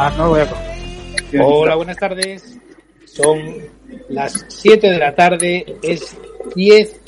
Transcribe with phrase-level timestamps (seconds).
[0.00, 1.42] Ah, no voy a...
[1.42, 2.56] Hola, buenas tardes.
[3.04, 3.36] Son
[4.08, 6.16] las 7 de la tarde, es
[6.54, 7.00] 10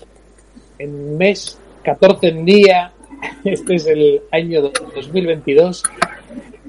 [0.81, 2.93] en mes, 14 en día.
[3.45, 5.85] Este es el año 2022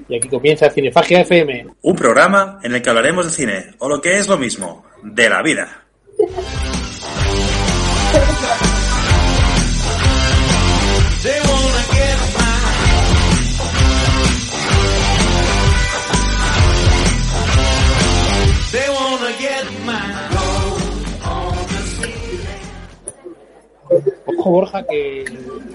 [0.08, 1.66] y aquí comienza Cinefagia FM.
[1.82, 5.28] Un programa en el que hablaremos de cine, o lo que es lo mismo, de
[5.28, 5.86] la vida.
[24.26, 25.24] Ojo Borja que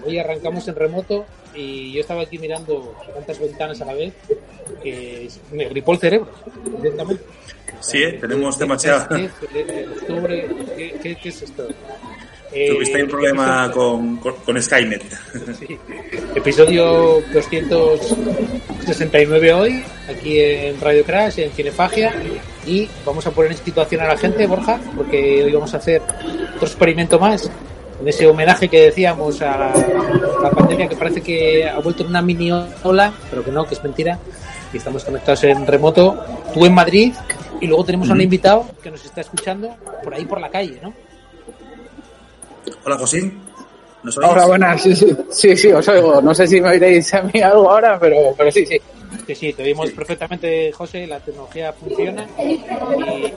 [0.06, 4.14] hoy arrancamos en remoto y yo estaba aquí mirando tantas ventanas a la vez
[4.82, 6.30] que me gripó el cerebro
[6.78, 7.24] directamente.
[7.80, 8.18] Sí, ¿eh?
[8.20, 9.16] tenemos demasiado.
[9.16, 9.30] ¿qué,
[11.02, 11.68] qué, qué es esto?
[12.50, 15.04] Tuviste un problema con, con, con, Skynet.
[15.60, 15.78] Sí.
[16.36, 22.14] Episodio 269 hoy, aquí en Radio Crash, en Cinefagia.
[22.66, 26.02] Y vamos a poner en situación a la gente, Borja, porque hoy vamos a hacer
[26.56, 27.52] otro experimento más.
[28.00, 32.04] En ese homenaje que decíamos a la, a la pandemia, que parece que ha vuelto
[32.04, 32.52] en una mini
[32.84, 34.20] ola, pero que no, que es mentira.
[34.72, 36.24] Y estamos conectados en remoto.
[36.54, 37.14] Tú en Madrid,
[37.60, 40.80] y luego tenemos a un invitado que nos está escuchando por ahí por la calle,
[40.82, 40.94] ¿no?
[42.86, 43.42] Hola, Josín.
[44.04, 44.82] ¿Nos Hola, buenas.
[44.82, 46.22] Sí, sí, sí, sí, os oigo.
[46.22, 48.80] No sé si me oiréis a mí algo ahora, pero, pero sí, sí.
[49.26, 51.06] Sí, sí, te oímos perfectamente, José.
[51.08, 52.26] La tecnología funciona.
[52.40, 52.64] Y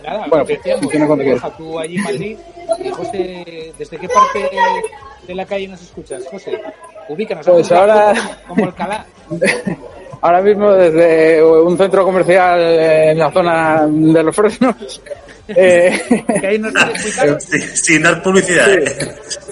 [0.04, 1.42] nada, Bueno, que decíamos, funciona cuando quieras.
[1.42, 2.36] Borja, tú allí en Madrid.
[2.84, 4.48] Y José, ¿desde qué parte
[5.26, 6.60] de la calle nos escuchas, José?
[7.08, 7.46] Ubícanos.
[7.46, 8.14] Pues ahora-
[8.46, 9.04] Como Alcalá.
[10.22, 15.00] Ahora mismo desde un centro comercial en la zona de los Fresnos.
[15.52, 15.90] Eh,
[16.40, 16.72] Que ahí nos
[17.74, 18.72] sin dar publicidad.
[18.72, 18.84] ¿eh?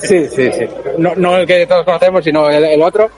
[0.00, 0.64] sí, sí, sí.
[0.96, 3.10] No, no el que todos conocemos, sino el, el otro.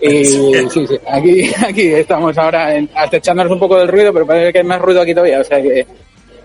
[0.00, 0.24] Y
[0.70, 4.58] sí, sí, aquí, aquí estamos ahora en- acechándonos un poco del ruido, pero parece que
[4.58, 5.40] hay más ruido aquí todavía.
[5.40, 5.86] O sea que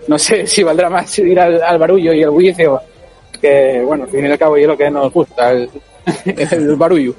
[0.08, 2.80] no sé si valdrá más ir al, al barullo y el bullicio,
[3.40, 5.68] que bueno, al fin y al cabo y es lo que nos gusta, el,
[6.24, 7.14] el barullo.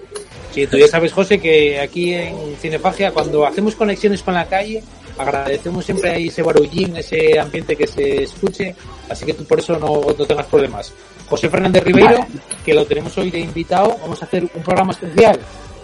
[0.52, 4.82] Sí, tú ya sabes, José, que aquí en Cinefagia, cuando hacemos conexiones con la calle,
[5.18, 8.74] agradecemos siempre ahí ese barullín, ese ambiente que se escuche,
[9.10, 10.94] así que tú por eso no, no tengas problemas.
[11.28, 12.26] José Fernández Ribeiro,
[12.66, 15.38] que lo tenemos hoy de invitado, vamos a hacer un programa especial.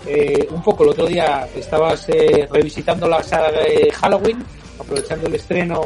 [0.05, 4.43] Eh, un poco el otro día estabas eh, revisitando la saga de Halloween,
[4.79, 5.81] aprovechando el estreno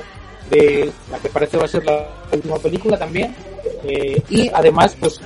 [0.49, 3.35] de la que parece va a ser la última película también.
[3.83, 5.19] Eh, y además, pues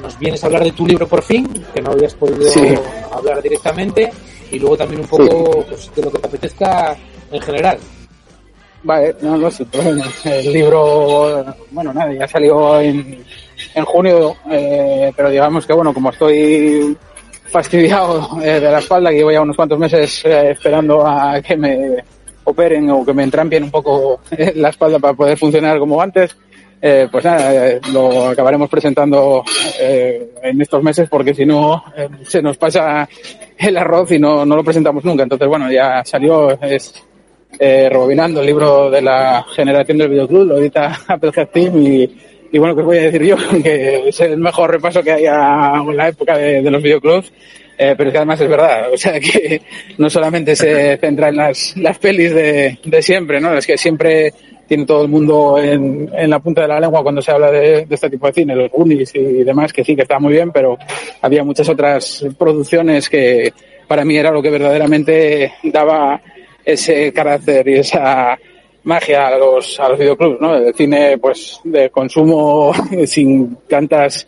[0.00, 2.74] nos vienes a hablar de tu libro por fin, que no habías podido Sí.
[3.10, 4.12] hablar directamente,
[4.50, 6.96] y luego también un poco pues, de lo que te apetezca
[7.32, 7.78] en general.
[8.82, 10.04] Vale, no, no sé, problema.
[10.24, 13.24] El libro, bueno, nada, ya salió en,
[13.74, 16.96] en junio, eh, pero digamos que, bueno, como estoy
[17.46, 21.56] fastidiado eh, de la espalda, que llevo ya unos cuantos meses eh, esperando a que
[21.56, 21.96] me
[22.46, 26.36] operen o que me entrampien un poco eh, la espalda para poder funcionar como antes,
[26.80, 29.42] eh, pues nada, lo acabaremos presentando
[29.80, 31.82] eh, en estos meses porque si no
[32.22, 33.08] se nos pasa
[33.58, 35.24] el arroz y no, no lo presentamos nunca.
[35.24, 37.02] Entonces, bueno, ya salió, es
[37.58, 42.16] rebobinando el libro de la generación del videoclub, lo edita Applehead Team y,
[42.52, 43.36] y bueno, ¿qué os voy a decir yo?
[43.62, 47.32] Que es el mejor repaso que hay a la época de, de los videoclubs.
[47.78, 49.60] Eh, pero es que además es verdad, o sea que
[49.98, 53.52] no solamente se centra en las, las pelis de, de siempre, ¿no?
[53.54, 54.32] Es que siempre
[54.66, 57.86] tiene todo el mundo en, en la punta de la lengua cuando se habla de,
[57.86, 60.50] de este tipo de cine, los Goonies y demás, que sí que está muy bien,
[60.50, 60.76] pero
[61.20, 63.52] había muchas otras producciones que
[63.86, 66.20] para mí era lo que verdaderamente daba
[66.64, 68.36] ese carácter y esa
[68.86, 70.56] magia a los, a los videoclubs, ¿no?
[70.56, 72.72] El cine, pues, de consumo
[73.06, 74.26] sin tantas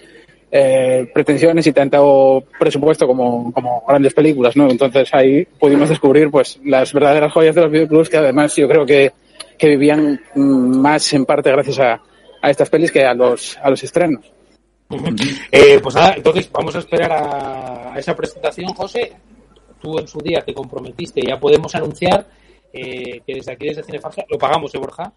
[0.50, 4.70] eh, pretensiones y tanto presupuesto como, como grandes películas, ¿no?
[4.70, 8.84] Entonces ahí pudimos descubrir, pues, las verdaderas joyas de los videoclubs que además yo creo
[8.84, 9.12] que
[9.58, 12.00] que vivían mm, más en parte gracias a,
[12.40, 14.24] a estas pelis que a los, a los estrenos.
[15.52, 19.12] Eh, pues nada, entonces vamos a esperar a, a esa presentación, José.
[19.82, 22.26] Tú en su día te comprometiste, ya podemos anunciar
[22.72, 25.12] eh, que desde aquí, desde Cinefagia, lo pagamos, ¿eh, Borja?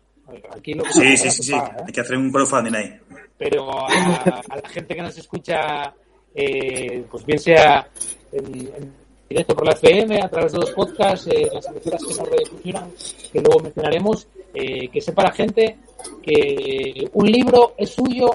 [0.56, 1.52] Aquí lo Sí, sí, sí, sí.
[1.52, 1.84] paga, ¿eh?
[1.88, 3.00] Hay que hacer un crowdfunding ahí.
[3.38, 5.94] pero a, a la gente que nos escucha,
[6.34, 7.88] eh, pues bien sea
[8.32, 8.46] en,
[8.76, 8.94] en
[9.28, 12.92] directo por la FM, a través de los podcasts, eh, las emisoras que nos redifusionan,
[13.34, 15.78] que luego mencionaremos, eh, que sepa la gente
[16.22, 18.30] que un libro es suyo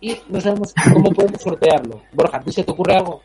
[0.00, 2.02] y no sabemos cómo podemos sortearlo.
[2.12, 3.22] Borja, ¿a ti se te ocurre algo?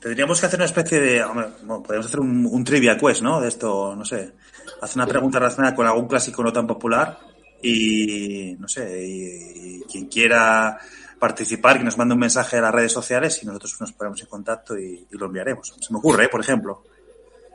[0.00, 1.22] Tendríamos que hacer una especie de.
[1.22, 3.40] hombre, bueno, podríamos hacer un, un trivia quest, ¿no?
[3.40, 4.32] De esto, no sé.
[4.80, 7.18] Hacer una pregunta relacionada con algún clásico no tan popular
[7.62, 8.56] y.
[8.58, 9.06] No sé.
[9.06, 10.78] Y, y quien quiera
[11.18, 14.26] participar, que nos mande un mensaje a las redes sociales y nosotros nos ponemos en
[14.28, 15.74] contacto y, y lo enviaremos.
[15.78, 16.28] Se me ocurre, ¿eh?
[16.28, 16.82] por ejemplo.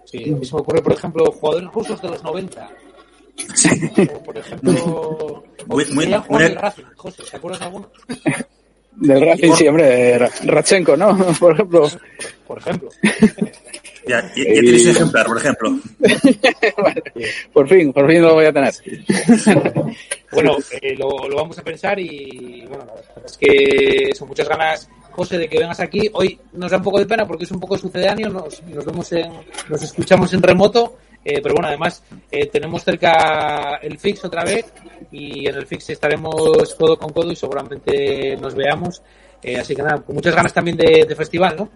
[0.05, 2.69] Sí, a mí se me ocurre, por ejemplo, jugadores rusos de los 90.
[4.13, 6.83] O, por ejemplo, Muy- muy- Racing.
[6.95, 7.89] José, ¿te acuerdas de alguno?
[8.97, 11.15] Del Racing, sí, hombre, Ra- Ratchenko, ¿no?
[11.39, 11.89] Por ejemplo.
[12.47, 12.89] Por ejemplo.
[14.07, 15.79] Ya, ya, ya un ejemplar, por ejemplo.
[16.77, 17.03] Vale,
[17.51, 18.71] por fin, por fin lo voy a tener.
[20.31, 24.47] Bueno, eh, lo, lo vamos a pensar y bueno, la verdad es que son muchas
[24.47, 26.07] ganas, José, de que vengas aquí.
[26.13, 29.11] Hoy nos da un poco de pena porque es un poco sucedáneo, nos, nos vemos
[29.11, 29.31] en,
[29.69, 30.97] nos escuchamos en remoto,
[31.27, 34.71] eh, pero bueno, además eh, tenemos cerca el fix otra vez
[35.11, 39.01] y en el fix estaremos codo con codo y seguramente nos veamos.
[39.41, 41.69] Eh, así que nada, con muchas ganas también de, festival, ¿no?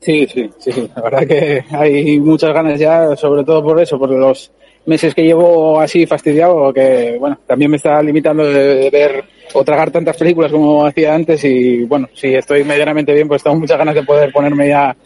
[0.00, 0.90] Sí, sí, sí, sí.
[0.96, 4.50] La verdad que hay muchas ganas ya, sobre todo por eso, por los
[4.84, 9.24] meses que llevo así fastidiado, que bueno, también me está limitando de ver
[9.54, 13.58] o tragar tantas películas como hacía antes y bueno, si estoy medianamente bien, pues tengo
[13.58, 14.96] muchas ganas de poder ponerme ya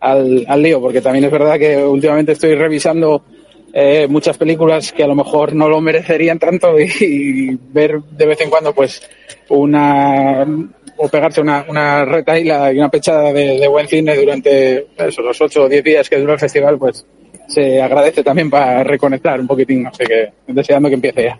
[0.00, 3.22] al, al lío, porque también es verdad que últimamente estoy revisando
[3.72, 8.40] eh, muchas películas que a lo mejor no lo merecerían tanto y, ver de vez
[8.40, 9.02] en cuando pues
[9.50, 10.46] una
[10.96, 15.62] o pegarse una, una retaila y una pechada de, buen cine durante eso, los 8
[15.62, 17.06] o 10 días que dura el festival, pues
[17.46, 21.38] se agradece también para reconectar un poquitín, sé qué, deseando que empiece ya.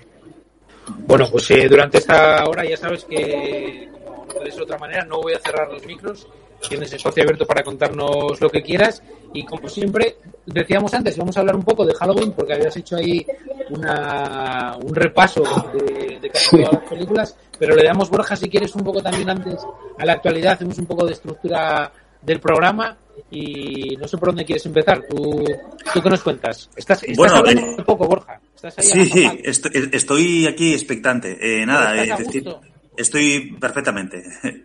[1.06, 3.88] Bueno, pues eh, durante esta hora ya sabes que,
[4.28, 6.28] como de otra manera, no voy a cerrar los micros.
[6.66, 9.02] Tienes espacio abierto para contarnos lo que quieras.
[9.32, 10.16] Y como siempre,
[10.46, 13.24] decíamos antes, vamos a hablar un poco de Halloween, porque habías hecho ahí
[13.70, 17.36] una, un repaso de, de casi todas las películas.
[17.58, 19.60] Pero le damos, Borja, si quieres, un poco también antes
[19.98, 20.54] a la actualidad.
[20.54, 22.96] Hacemos un poco de estructura del programa.
[23.30, 25.02] Y no sé por dónde quieres empezar.
[25.08, 25.44] ¿Tú,
[25.92, 26.70] tú qué nos cuentas?
[26.76, 28.40] Estás, estás Bueno, hablando eh, un poco, Borja.
[28.54, 31.36] Estás ahí Sí, sí, estoy, estoy aquí expectante.
[31.40, 32.56] Eh, nada, ¿Estás eh, decir,
[32.96, 34.22] estoy perfectamente.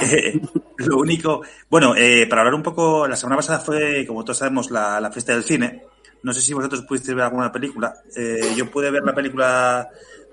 [0.00, 0.40] Eh,
[0.78, 4.70] lo único, bueno, eh, para hablar un poco, la semana pasada fue, como todos sabemos,
[4.70, 5.84] la, la fiesta del cine.
[6.22, 7.94] No sé si vosotros pudisteis ver alguna película.
[8.16, 9.88] Eh, yo pude ver la película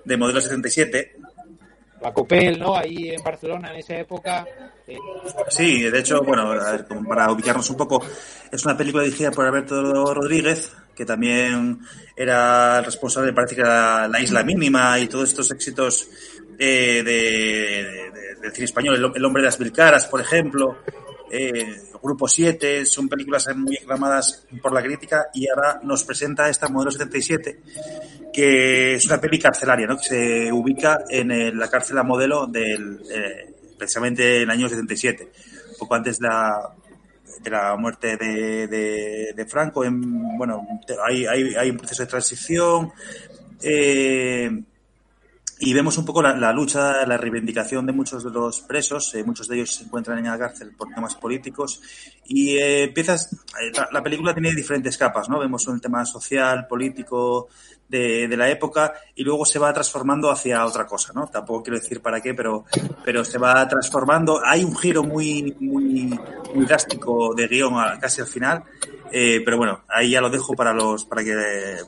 [0.06, 1.16] de Modelo 77.
[2.02, 2.76] la Copel, ¿no?
[2.76, 4.46] Ahí en Barcelona en esa época.
[5.50, 8.04] Sí, de hecho, bueno, a ver, como para ubicarnos un poco,
[8.52, 11.80] es una película dirigida por Alberto Rodríguez, que también
[12.16, 16.08] era el responsable, parece que era La Isla Mínima y todos estos éxitos
[16.60, 18.12] eh,
[18.54, 20.78] cine español, El, Hombre de las Mil Caras, por ejemplo,
[21.32, 26.68] eh, Grupo 7, son películas muy aclamadas por la crítica y ahora nos presenta esta
[26.70, 27.60] Modelo 77,
[28.34, 29.98] que es una peli carcelaria, ¿no?
[29.98, 35.32] que se ubica en la cárcel a modelo del, eh, precisamente en el año 77,
[35.78, 36.74] poco antes de la,
[37.42, 38.68] de la muerte de,
[39.36, 39.84] de, Franco.
[39.84, 40.66] En, bueno,
[41.08, 42.92] hay, hay, hay un proceso de transición.
[43.62, 44.64] eh,
[45.62, 49.48] y vemos un poco la, lucha, la reivindicación de muchos de los presos, eh, muchos
[49.50, 51.82] de ellos se encuentran en la cárcel por temas políticos,
[52.26, 55.38] y eh, empiezas, eh, la, la película tiene diferentes capas, ¿no?
[55.38, 57.50] Vemos un tema social, político
[57.90, 61.28] de, la época, y luego se va transformando hacia otra cosa, ¿no?
[61.28, 62.64] Tampoco quiero decir para qué, pero,
[63.04, 64.40] pero se va transformando.
[64.46, 66.18] Hay un giro muy, muy,
[66.56, 68.64] muy drástico de guion casi al final,
[69.12, 71.36] pero bueno, ahí ya lo dejo para los, para que,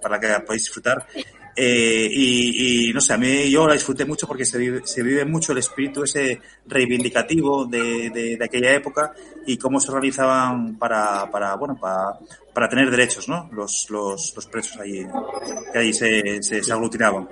[0.02, 1.08] para que podáis disfrutar.
[1.56, 5.04] Eh, y, y, no sé, a mí yo la disfruté mucho porque se vive, se
[5.04, 9.14] vive mucho el espíritu ese reivindicativo de, de, de aquella época
[9.46, 12.18] y cómo se organizaban para, para bueno, para,
[12.54, 13.50] para tener derechos, ¿no?
[13.52, 15.06] Los, los, los presos ahí,
[15.74, 17.28] que ahí se, se, se aglutinaban.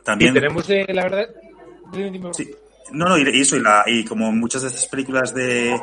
[0.00, 0.34] Y También.
[0.34, 1.28] tenemos, eh, la verdad.
[2.32, 2.54] Sí.
[2.92, 5.74] No, no, y eso, y, la, y como muchas de estas películas de,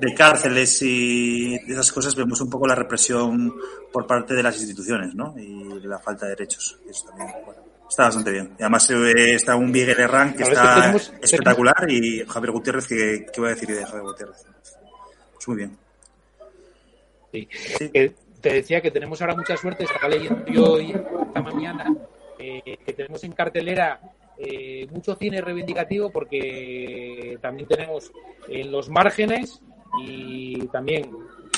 [0.00, 3.54] de cárceles y de esas cosas, vemos un poco la represión
[3.92, 5.34] por parte de las instituciones, ¿no?
[5.38, 6.78] Y la falta de derechos.
[6.88, 8.52] Eso también, bueno, está bastante bien.
[8.58, 13.26] Y además eh, está un Miguel Herrán que está tenemos- espectacular y Javier Gutiérrez, que,
[13.32, 14.46] ¿qué voy a decir de Javier Gutiérrez?
[15.34, 15.76] Pues muy bien.
[17.32, 17.48] Sí.
[17.78, 17.90] Sí.
[17.90, 19.84] Que te decía que tenemos ahora mucha suerte.
[19.84, 21.94] Estaba leyendo yo hoy esta mañana
[22.38, 24.00] eh, que tenemos en cartelera
[24.38, 28.12] eh, mucho cine reivindicativo porque también tenemos
[28.48, 29.62] en los márgenes
[29.98, 31.10] y también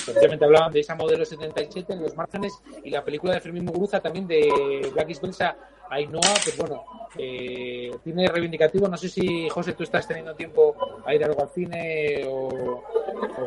[0.05, 4.01] precisamente hablaban de esa modelo 77 en los márgenes y la película de Fermín Muguruza
[4.01, 5.57] también de Black Belsa
[5.91, 6.85] Ainhoa, pues bueno,
[7.17, 8.89] eh, cine reivindicativo.
[8.89, 12.85] No sé si, José, tú estás teniendo tiempo a ir algo al cine o,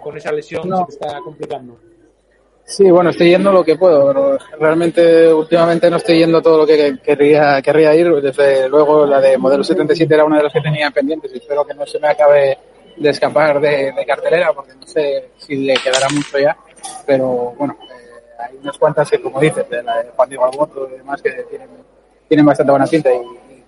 [0.02, 1.80] con esa lesión se te está complicando.
[2.66, 6.68] Sí, bueno, estoy yendo lo que puedo, pero realmente últimamente no estoy yendo todo lo
[6.68, 8.10] que querría, querría ir.
[8.22, 11.66] Desde luego la de modelo 77 era una de las que tenía pendientes y espero
[11.66, 12.58] que no se me acabe
[12.96, 16.56] de escapar de, cartelera porque no sé si le quedará mucho ya.
[17.06, 20.90] Pero bueno, eh, hay unas cuantas que, como dices, de la de Juan Diego Alboto
[20.94, 21.70] y demás que tienen,
[22.28, 23.22] tienen bastante buena pinta y,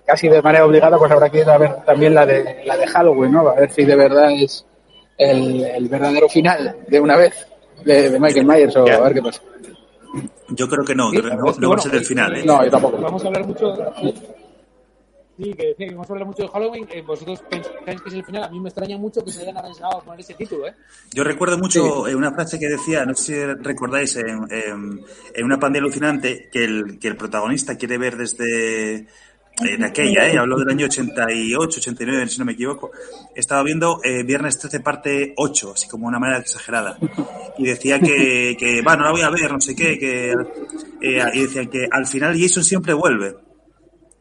[0.06, 2.86] casi de manera obligada pues habrá que ir a ver también la de, la de
[2.86, 3.48] Halloween, ¿no?
[3.48, 4.64] A ver si de verdad es
[5.16, 7.53] el verdadero final de una vez
[7.84, 9.42] de, Michael Myers o a ver qué pasa.
[10.48, 12.36] Yo creo que no, no, va a ser el final.
[12.36, 12.44] ¿eh?
[12.44, 12.98] No, yo tampoco.
[12.98, 13.74] Vamos a hablar mucho.
[15.36, 16.86] Sí, que decía que vamos a hablar mucho de Halloween.
[16.92, 18.44] Eh, vosotros pensáis que es el final.
[18.44, 20.74] A mí me extraña mucho que se hayan arriesgado a poner ese título, ¿eh?
[21.12, 25.58] Yo recuerdo mucho eh, una frase que decía, no sé si recordáis, en, en, una
[25.58, 29.08] pandilla alucinante, que el, que el protagonista quiere ver desde
[29.60, 30.36] de aquella, ¿eh?
[30.36, 32.90] habló del año 88, 89, si no me equivoco,
[33.34, 36.98] estaba viendo eh, Viernes 13 parte 8, así como una manera exagerada.
[37.58, 40.32] Y decía que, que bueno, no la voy a ver, no sé qué, que,
[41.00, 43.36] eh, y decía que al final Jason siempre vuelve.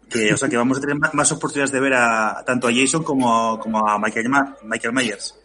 [0.10, 3.04] Que, o sea, que vamos a tener más, oportunidades de ver a, tanto a Jason
[3.04, 4.28] como, como a Michael,
[4.64, 5.36] Michael Myers.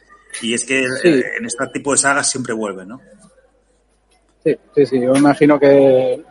[0.43, 3.01] Y es que en este tipo de sagas siempre vuelve, ¿no?
[4.45, 6.23] Sí, sí, sí, yo imagino que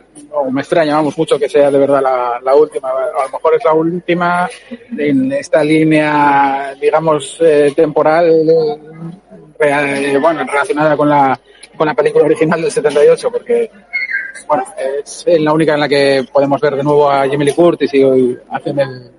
[0.51, 2.01] me extraña, vamos, mucho que sea de verdad
[2.43, 2.89] la, última.
[2.89, 4.49] A lo mejor es la última
[4.97, 8.29] en esta línea, digamos, eh, temporal,
[9.59, 11.39] eh, bueno, relacionada con la,
[11.75, 13.71] con la película original del 78, porque,
[14.47, 17.93] bueno, es la única en la que podemos ver de nuevo a Jimmy Lee Curtis
[17.93, 19.11] y hacen el,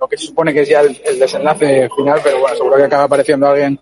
[0.00, 3.04] lo que se supone que es ya el desenlace final, pero bueno, seguro que acaba
[3.04, 3.78] apareciendo alguien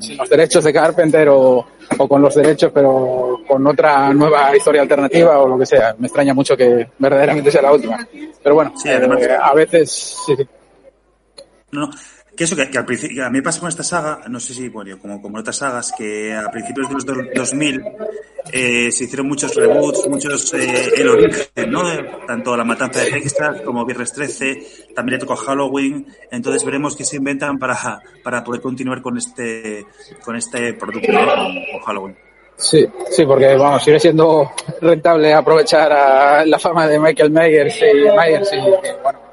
[0.00, 1.66] sin los derechos de Carpenter o,
[1.98, 5.94] o, con los derechos, pero con otra nueva historia alternativa o lo que sea.
[5.98, 8.06] Me extraña mucho que verdaderamente sea la última.
[8.42, 10.36] Pero bueno, eh, a veces sí.
[11.72, 11.90] No,
[12.36, 14.98] que eso, que, al principio, a mí pasa con esta saga, no sé si, bueno,
[15.00, 17.82] como, como otras sagas, que a principios de los 2000
[18.52, 21.82] eh, se hicieron muchos reboots, muchos, eh, el origen, ¿no?
[22.26, 27.04] Tanto La Matanza de Texas como Viernes 13, también le tocó Halloween, entonces veremos qué
[27.04, 29.86] se inventan para, para poder continuar con este,
[30.22, 32.16] con este producto, con, Halloween.
[32.54, 38.52] Sí, sí, porque vamos, sigue siendo rentable aprovechar la fama de Michael Myers y Myers
[38.52, 39.25] y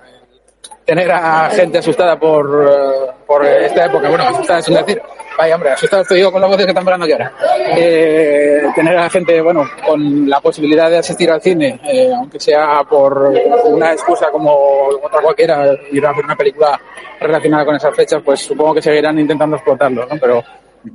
[0.85, 4.09] tener a gente asustada por, eh, por esta época.
[4.09, 5.01] Bueno, asustada es un decir.
[5.37, 7.33] Vaya, hombre, asustado estoy yo con las voces que están hablando aquí ahora.
[7.75, 12.83] Eh, tener a gente, bueno, con la posibilidad de asistir al cine, eh, aunque sea
[12.87, 13.33] por
[13.65, 14.53] una excusa como
[15.01, 16.79] otra cualquiera, ir a ver una película
[17.19, 20.17] relacionada con esas fechas, pues supongo que seguirán intentando explotarlo, ¿no?
[20.19, 20.43] Pero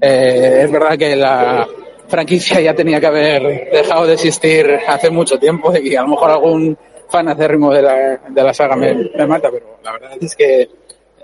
[0.01, 1.67] eh, es verdad que la
[2.07, 6.31] franquicia ya tenía que haber dejado de existir hace mucho tiempo y a lo mejor
[6.31, 10.37] algún fan acérrimo de la, de la saga me, me mata, pero la verdad es
[10.37, 10.69] que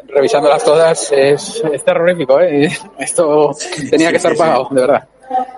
[0.06, 2.70] revisándolas todas es, es terrorífico, ¿eh?
[2.98, 3.54] Esto
[3.90, 5.08] tenía que estar pagado, de verdad.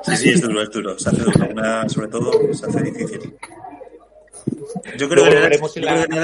[0.02, 0.99] Sí, sí, es duro, es duro.
[0.99, 1.47] Se hace duro.
[1.50, 3.37] Una, sobre todo, se hace difícil.
[4.97, 5.52] Yo creo que en el,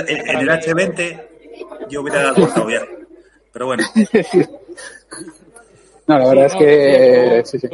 [0.09, 1.23] en, el H20
[1.89, 2.83] yo hubiera cortado ya.
[3.53, 3.85] Pero bueno.
[6.05, 7.43] No, la verdad es que.
[7.45, 7.69] Sí, sí.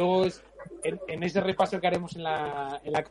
[0.83, 3.03] En, en, ese repaso que haremos en la, en la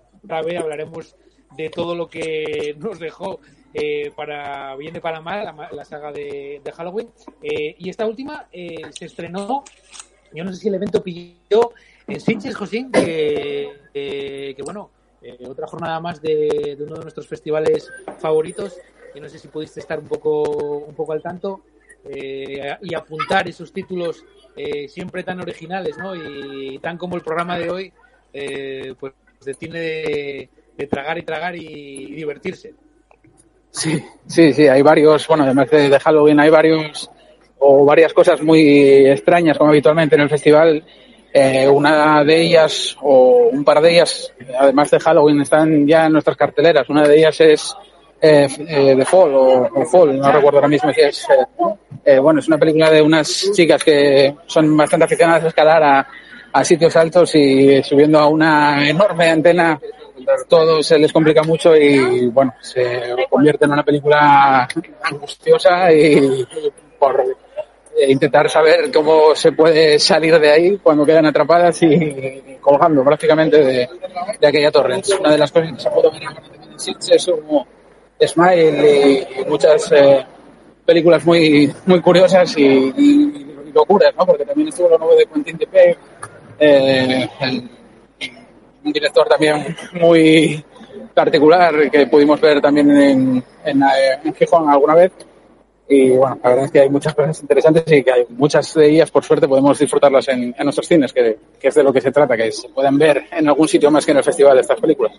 [0.60, 1.16] hablaremos
[1.59, 3.41] de todo lo que nos dejó
[3.75, 7.11] eh, para bien de para mal la, saga de, Halloween.
[7.43, 9.65] Eh, y esta última eh, se estrenó,
[10.33, 11.73] yo no sé si el evento pilló
[12.07, 14.91] en Sitges, Josín, que, bueno,
[15.47, 18.79] otra jornada más de, uno de nuestros festivales favoritos.
[19.15, 20.43] Y no sé si pudiste estar un poco,
[20.87, 21.62] un poco al tanto
[22.11, 24.25] y apuntar esos títulos
[24.88, 26.15] siempre tan originales, ¿no?
[26.15, 27.93] Y, tan como el programa de hoy,
[28.99, 29.12] pues
[29.59, 32.73] tiene de, de tragar y tragar y, divertirse.
[33.70, 37.11] Sí, sí, sí, hay varios, bueno, además de, Halloween hay varios
[37.58, 40.85] o varias cosas muy extrañas como habitualmente en el festival.
[41.35, 46.12] Eh, una de ellas o un par de ellas, además de Halloween, están ya en
[46.12, 46.88] nuestras carteleras.
[46.88, 47.76] Una de ellas es
[48.20, 51.26] eh, eh The Fall o, Fall, no recuerdo ahora mismo si es.
[51.28, 55.82] Eh, eh, bueno, es una película de unas chicas que son bastante aficionadas a escalar
[55.82, 56.08] a,
[56.52, 59.78] a sitios altos y subiendo a una enorme antena
[60.48, 64.68] todo se les complica mucho y bueno, se convierte en una película
[65.02, 66.46] angustiosa y
[66.98, 67.25] por
[68.06, 73.88] intentar saber cómo se puede salir de ahí cuando quedan atrapadas y colgando prácticamente de,
[74.46, 75.00] aquella torre.
[75.18, 76.22] Una de las cosas que se puede ver
[77.10, 77.66] es como
[78.20, 80.26] Smile y muchas eh,
[80.84, 84.26] películas muy muy curiosas y, locuras, ¿no?
[84.26, 85.96] Porque también estuvo lo nuevo de Quentin Dupieux,
[86.58, 87.28] eh,
[88.88, 90.64] un director también muy
[91.14, 95.12] particular que pudimos ver también en, en, eh, en Gijón alguna vez.
[95.90, 98.90] Y bueno, la verdad es que hay muchas cosas interesantes y que hay muchas de
[98.90, 102.02] ellas, por suerte, podemos disfrutarlas en, en nuestros cines, que, que es de lo que
[102.02, 104.61] se trata, que se puedan ver en algún sitio más que en el festival de
[104.61, 105.18] estas películas.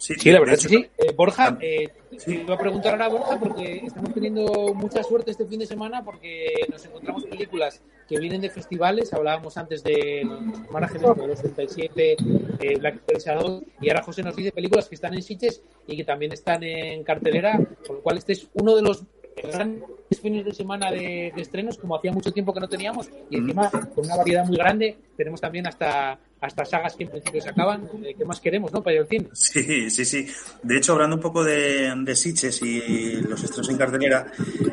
[0.00, 0.86] Sí, la verdad es que sí.
[0.96, 1.90] Eh, Borja, eh,
[2.24, 6.02] te iba a preguntar ahora, Borja, porque estamos teniendo mucha suerte este fin de semana
[6.02, 9.12] porque nos encontramos películas que vienen de festivales.
[9.12, 10.26] Hablábamos antes de
[10.70, 12.16] Margen de los 37,
[12.60, 16.04] eh, Black 2, y ahora José nos dice películas que están en Sitges y que
[16.04, 19.04] también están en cartelera, con lo cual este es uno de los
[19.42, 19.84] grandes
[20.22, 23.70] fines de semana de, de estrenos, como hacía mucho tiempo que no teníamos, y encima
[23.70, 24.96] con una variedad muy grande.
[25.14, 27.88] Tenemos también hasta, hasta sagas que en principio se acaban.
[28.04, 28.82] Eh, ¿Qué más queremos, no?
[28.82, 29.28] Para ir al cine.
[29.32, 30.26] Sí, sí, sí.
[30.62, 34.32] De hecho, hablando un poco de, de Sitges y los estrenos en cartelera,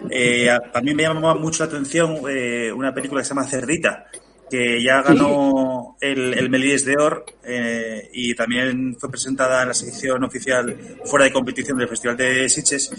[0.09, 3.43] eh, a, a mí me llamaba mucho la atención eh, una película que se llama
[3.43, 4.07] Cerdita,
[4.49, 9.73] que ya ganó el, el Melíes de Or eh, y también fue presentada en la
[9.73, 12.89] sección oficial fuera de competición del Festival de Sitges.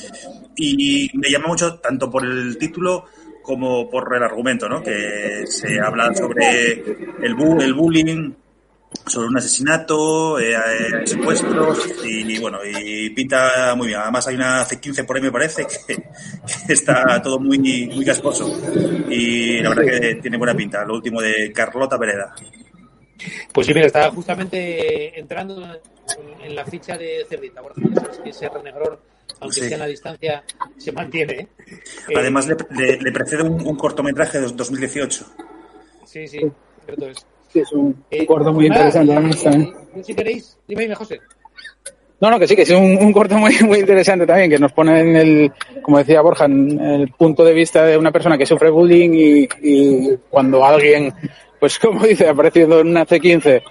[0.57, 3.07] Y me llama mucho tanto por el título
[3.43, 4.83] como por el argumento, ¿no?
[4.83, 6.83] Que se habla sobre
[7.23, 8.35] el, bu el bullying,
[9.07, 14.01] sobre un asesinato, eh, eh, secuestros y, y, bueno, y pinta muy bien.
[14.01, 18.51] Además hay una C15 por ahí me parece que, que está todo muy muy casposo
[19.11, 20.85] y la verdad que tiene buena pinta.
[20.85, 22.35] Lo último de Carlota Vereda.
[23.53, 25.63] Pues sí, mira, estaba justamente entrando
[26.43, 27.27] en, la ficha de
[27.95, 29.01] sabes que ese renegror,
[29.41, 29.67] aunque Sí.
[29.67, 30.45] sea en la distancia,
[30.77, 31.33] se mantiene.
[31.35, 31.49] ¿eh?
[32.17, 35.27] Además Eh, le, le- le precede un, un cortometraje de 2018.
[36.07, 36.41] Sí, sí,
[36.85, 37.27] cierto es.
[37.53, 39.15] Sí, es un, Eh, corto muy nada, interesante.
[39.15, 39.75] también.
[39.97, 41.21] eh, Si queréis, dime, dime, José.
[42.21, 44.73] No, no, que sí, que es un, un corto muy, muy interesante también, que nos
[44.73, 45.53] pone en el,
[45.83, 49.49] como decía Borja, en el punto de vista de una persona que sufre bullying y,
[49.63, 51.13] y cuando alguien,
[51.61, 53.63] pues como dice, apareciendo en una C15,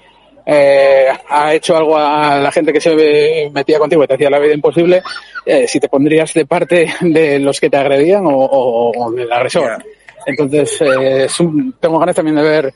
[0.50, 4.30] eh, ha hecho algo a la gente que se ve- metía contigo y te hacía
[4.30, 5.04] la vida imposible,
[5.46, 9.30] eh, si te pondrías de parte de los que te agredían o, o- o del
[9.32, 9.84] agresor.
[10.26, 12.72] Entonces, eh, es un- tengo ganas también de ver eh,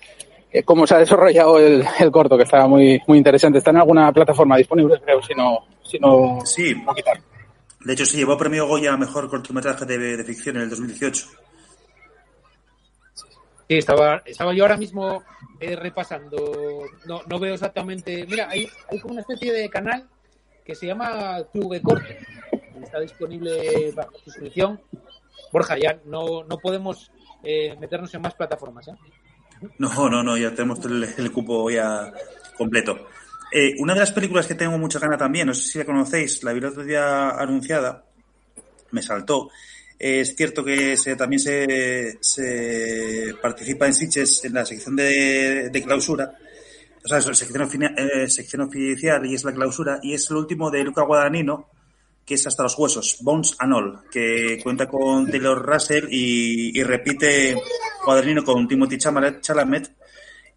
[0.66, 3.58] cómo se ha desarrollado el, el corto, que está muy, muy interesante.
[3.60, 7.20] Está en alguna plataforma disponible, creo, si no, si no, Sí, no quitar.
[7.80, 11.26] de hecho se llevó premio Goya a mejor cortometraje de, de ficción en el 2018.
[13.68, 15.24] Sí, estaba, estaba yo ahora mismo
[15.60, 16.84] eh, repasando.
[17.06, 18.26] No, no veo exactamente.
[18.30, 20.08] Mira, hay, hay como una especie de canal
[20.66, 22.18] que se llama Club de Corte.
[22.84, 24.82] Está disponible bajo suscripción.
[25.54, 27.12] Borja, ya no, no podemos
[27.44, 28.90] eh, meternos en más plataformas.
[28.90, 28.96] ¿eh?
[29.78, 32.12] No, no, no, ya tenemos el, cupo ya
[32.58, 33.08] completo.
[33.52, 36.44] Eh, una de las películas que tengo mucha gana también, no sé si la conocéis,
[36.44, 38.04] la vi el otro día anunciada,
[38.92, 39.50] me saltó.
[40.00, 46.34] Es cierto que se, también se, se participa en Sitges en la sección de, clausura,
[47.04, 50.84] o sea, sección, eh, sección oficial y es la clausura, y es el último de
[50.84, 51.70] Luca Guadagnino,
[52.32, 56.82] que es Hasta los Huesos, Bones and All, que cuenta con Taylor Russell y, y
[56.82, 57.58] repite
[58.06, 59.92] Guadagnino con Timothy Chalamet.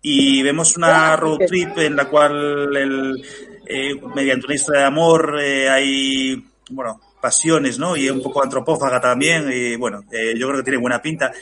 [0.00, 3.26] Y vemos una road trip en la cual el,
[3.66, 9.00] eh, mediante una historia de amor eh, hay bueno pasiones no y un poco antropófaga
[9.00, 11.32] también y bueno eh, yo creo que tiene buena pinta.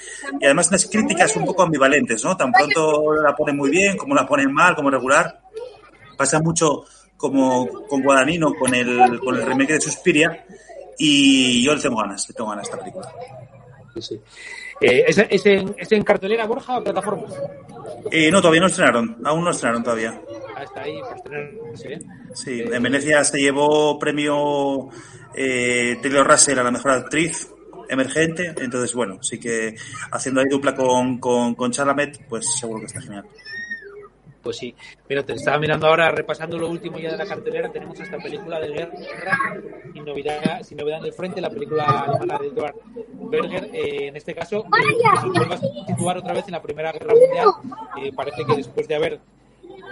[0.40, 4.14] Y además unas críticas un poco ambivalentes no tan pronto la ponen muy bien como
[4.14, 5.42] la ponen mal como regular
[6.16, 6.86] pasa mucho
[7.22, 10.44] como con Guadagnino con el con el remake de Suspiria
[10.98, 13.08] y yo le tengo ganas le tengo ganas a esta película
[13.94, 14.20] Sí, sí.
[14.80, 17.32] Eh, ¿es, es en, ¿Es en cartelera, Borja, o plataformas?
[18.10, 20.20] eh, no todavía no estrenaron aún no estrenaron todavía
[20.56, 22.00] Ah, está ahí para estrenarse, ¿eh?
[22.34, 24.88] Sí, en Venecia se llevó premio
[25.34, 27.48] eh, Taylor Russell a la mejor actriz
[27.88, 29.74] emergente, entonces bueno, sí que
[30.10, 33.24] haciendo ahí dupla con, con, con Chalamet, pues seguro que está genial.
[34.42, 34.74] Pues sí,
[35.08, 38.58] mira, te estaba mirando ahora, repasando lo último ya de la cartelera, tenemos esta película
[38.58, 39.38] de guerra,
[39.92, 42.74] sin novedad, sin novedad en el frente, la película alemana de Edward
[43.30, 46.62] Berger, eh, en este caso, eh, que se vuelve a situar otra vez en la
[46.62, 47.48] Primera Guerra Mundial,
[48.02, 49.20] eh, parece que después de haber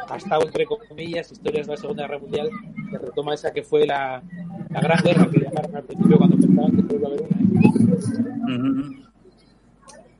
[0.08, 2.50] gastado, entre comillas, historias de la Segunda Guerra Mundial,
[2.90, 4.20] se retoma esa que fue la,
[4.70, 8.90] la Gran Guerra, que llamaron al principio cuando pensaban que iba a haber una.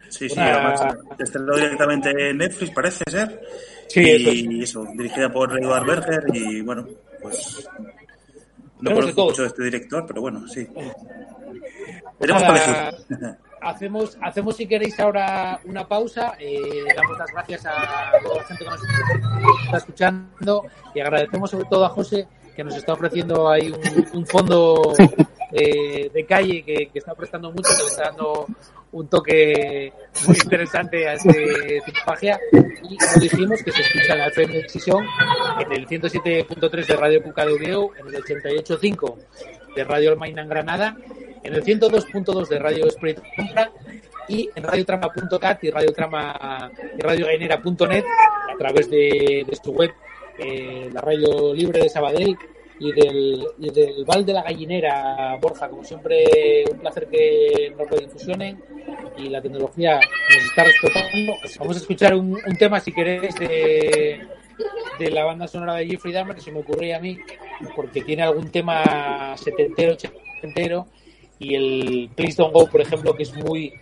[0.09, 3.41] Sí, sí, Una- además estrenó directamente en Netflix, parece ser.
[3.91, 6.87] Sí, y eso eso, dirigida por Edward Berger y bueno,
[7.21, 7.69] pues
[8.79, 10.67] no Tenemos conozco mucho de este director, pero bueno, sí.
[10.75, 10.95] Nada,
[12.21, 13.37] cuál elegir.
[13.61, 16.35] hacemos, hacemos si queréis ahora una pausa.
[16.39, 18.81] Eh, damos las gracias a toda la gente que nos
[19.65, 24.27] está escuchando y agradecemos sobre todo a José que nos está ofreciendo ahí un, un
[24.27, 24.95] fondo
[25.53, 28.47] eh, de calle que, que, está prestando mucho, que le está dando
[28.93, 29.93] un toque
[30.27, 35.05] muy interesante a este cinefagia y como dijimos que se escucha la FM Decisión
[35.61, 39.17] en el 107.3 de Radio Cucadeurio, en el 88.5
[39.77, 40.97] de Radio Almaina en Granada,
[41.43, 43.71] en el 102.2 de Radio Spirit Compra
[44.29, 48.05] y en radiotrama.cat y radiotrama y radiogainera.net
[48.53, 49.93] a través de, de su web
[50.39, 52.37] eh, la radio libre de Sabadell
[52.81, 55.69] y del, y del Val de la Gallinera, Borja.
[55.69, 58.61] Como siempre, un placer que nos redifusionen
[59.19, 61.35] y la tecnología nos está respetando.
[61.59, 64.27] Vamos a escuchar un, un tema, si queréis, de,
[64.99, 67.19] de la banda sonora de Jeffrey Dahmer, que se me ocurría a mí,
[67.77, 70.87] porque tiene algún tema setentero, ochentero,
[71.39, 73.75] y el Please Don't Go, por ejemplo, que es muy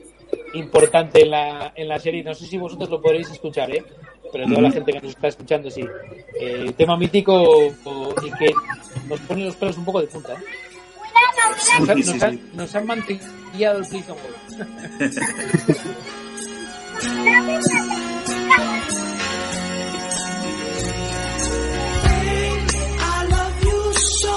[0.54, 2.22] importante en la, en la serie.
[2.22, 3.84] No sé si vosotros lo podréis escuchar, ¿eh?
[4.32, 5.84] pero toda la gente que nos está escuchando, sí.
[6.40, 7.72] Eh, tema mítico
[8.24, 8.52] y que
[9.08, 10.34] nos pone los pelos un poco de punta.
[10.34, 10.36] ¿eh?
[11.80, 14.28] Nos, han, nos, han, nos han mantillado el Please Don't Go.
[23.00, 24.34] I love you so.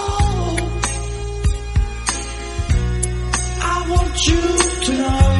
[3.61, 4.41] I want you
[4.85, 5.30] to know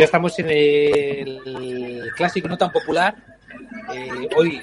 [0.00, 3.14] ya estamos en el clásico no tan popular.
[3.92, 4.56] Eh, hoy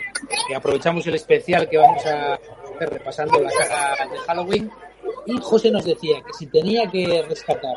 [0.50, 4.72] eh, aprovechamos el especial que vamos a hacer repasando la saga de Halloween.
[5.28, 7.76] Y José nos decía que si tenía que rescatar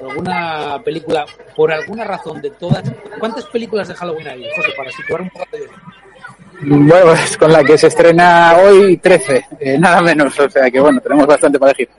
[0.00, 2.82] alguna película, por alguna razón de todas,
[3.18, 5.68] ¿cuántas películas de Halloween hay, José, para situar un poco de...
[6.62, 10.80] Bueno, pues con la que se estrena hoy 13, eh, nada menos, o sea que
[10.80, 11.90] bueno, tenemos bastante para elegir.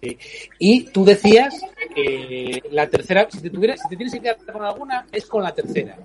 [0.00, 0.16] Sí.
[0.58, 1.54] Y tú decías
[1.94, 5.42] que la tercera, si te, tuvieras, si te tienes que quedar con alguna, es con
[5.42, 5.96] la tercera.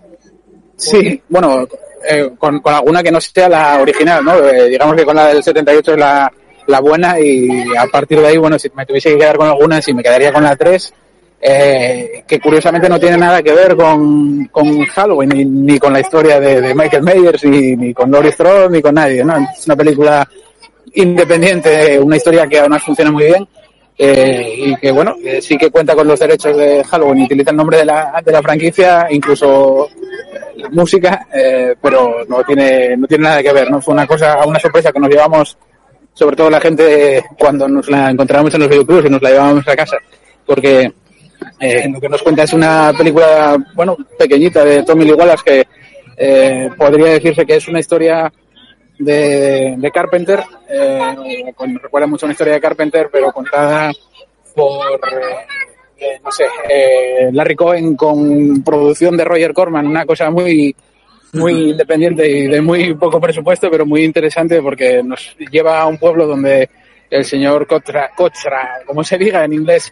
[0.75, 1.67] Sí, bueno,
[2.09, 4.37] eh, con, con alguna que no sea la original, ¿no?
[4.39, 6.31] Eh, digamos que con la del 78 es la,
[6.67, 9.81] la buena y a partir de ahí, bueno, si me tuviese que quedar con alguna,
[9.81, 10.93] si me quedaría con la 3,
[11.45, 15.99] eh, que curiosamente no tiene nada que ver con, con Halloween, ni, ni con la
[15.99, 19.37] historia de, de Michael Myers, ni, ni con Laurie Strode, ni con nadie, ¿no?
[19.37, 20.27] Es una película
[20.93, 23.47] independiente, una historia que además funciona muy bien.
[23.97, 27.77] Eh, y que bueno, sí que cuenta con los derechos de Halloween utiliza el nombre
[27.77, 33.23] de la, de la franquicia, incluso eh, la música, eh, pero no tiene, no tiene
[33.23, 33.81] nada que ver, ¿no?
[33.81, 35.57] Fue una cosa, una sorpresa que nos llevamos,
[36.13, 39.67] sobre todo la gente cuando nos la encontramos en los videoclubs y nos la llevábamos
[39.67, 39.97] a casa,
[40.45, 40.91] porque
[41.59, 45.67] eh, lo que nos cuenta es una película, bueno, pequeñita de Tommy Lee Wallace que
[46.17, 48.31] eh, podría decirse que es una historia
[48.99, 53.91] de, de Carpenter, eh, con- recuerda mucho una historia de Carpenter, pero contada
[54.55, 55.45] por, eh,
[55.97, 60.75] eh, no sé, eh, Larry Cohen con producción de Roger Corman, una cosa muy
[61.35, 65.97] muy independiente y de muy poco presupuesto, pero muy interesante porque nos lleva a un
[65.97, 66.69] pueblo donde
[67.09, 69.91] el señor Cotra, Cotra, como se diga en inglés,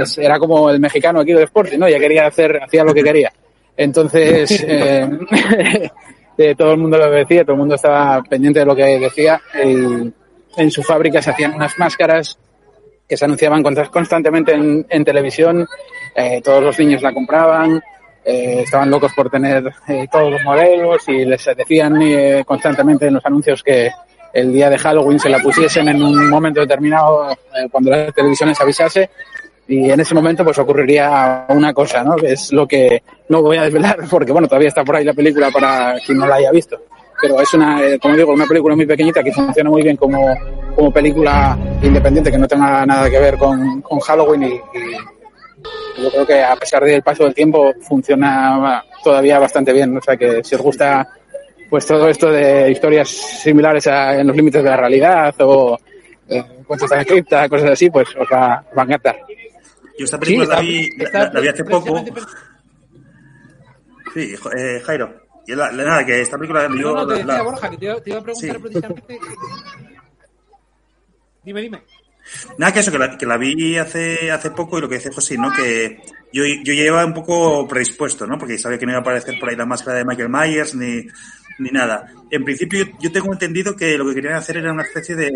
[0.00, 1.88] es- era como el mexicano aquí del Sporting, ¿no?
[1.88, 3.32] Ya quería hacer, hacía lo que quería.
[3.76, 5.08] Entonces, eh,
[6.38, 9.40] eh, todo el mundo lo decía, todo el mundo estaba pendiente de lo que decía.
[9.54, 12.38] En su fábrica se hacían unas máscaras
[13.08, 15.66] que se anunciaban constantemente en, televisión,
[16.14, 17.82] eh, todos los niños la compraban,
[18.24, 21.98] eh, estaban locos por tener eh, todos los modelos y les decían
[22.44, 23.90] constantemente en los anuncios que
[24.34, 27.34] el día de Halloween se la pusiesen en un momento determinado
[27.70, 29.08] cuando la televisión les avisase
[29.68, 32.16] y en ese momento pues ocurriría una cosa, ¿no?
[32.16, 35.12] Que es lo que no voy a desvelar porque bueno, todavía está por ahí la
[35.12, 36.80] película para quien no la haya visto.
[37.20, 40.34] Pero es una, eh, como digo, una película muy pequeñita que funciona muy bien como,
[40.74, 46.10] como película independiente que no tenga nada que ver con, con Halloween y, y yo
[46.12, 49.96] creo que a pesar del paso del tiempo funciona todavía bastante bien.
[49.96, 51.08] O sea que si os gusta
[51.68, 55.78] pues todo esto de historias similares a En los límites de la realidad o
[56.28, 59.18] eh, cuentos de cripta, cosas así, pues os va, os va a encantar.
[59.98, 62.04] Yo esta película la, vi, está la- la vi hace poco.
[64.14, 65.22] Sí, eh, Jairo.
[65.46, 67.70] Y la- la- nada, que esta película yo No, no, te la- decía, la- Borja,
[67.70, 68.58] que te iba, te iba a preguntar Sí.
[68.62, 69.18] precisamente.
[71.44, 71.82] Dime, dime.
[72.58, 75.10] Nada, que eso, que la, que la vi hace, hace poco y lo que dice
[75.10, 75.50] José, ¿no?
[75.50, 75.98] Que
[76.32, 78.36] yo, yo llevaba un poco predispuesto, ¿no?
[78.38, 81.06] Porque sabía que no iba a aparecer por ahí la máscara de Michael Myers ni,
[81.58, 82.12] ni nada.
[82.30, 85.30] En principio, yo tengo entendido que lo que querían hacer era una especie de,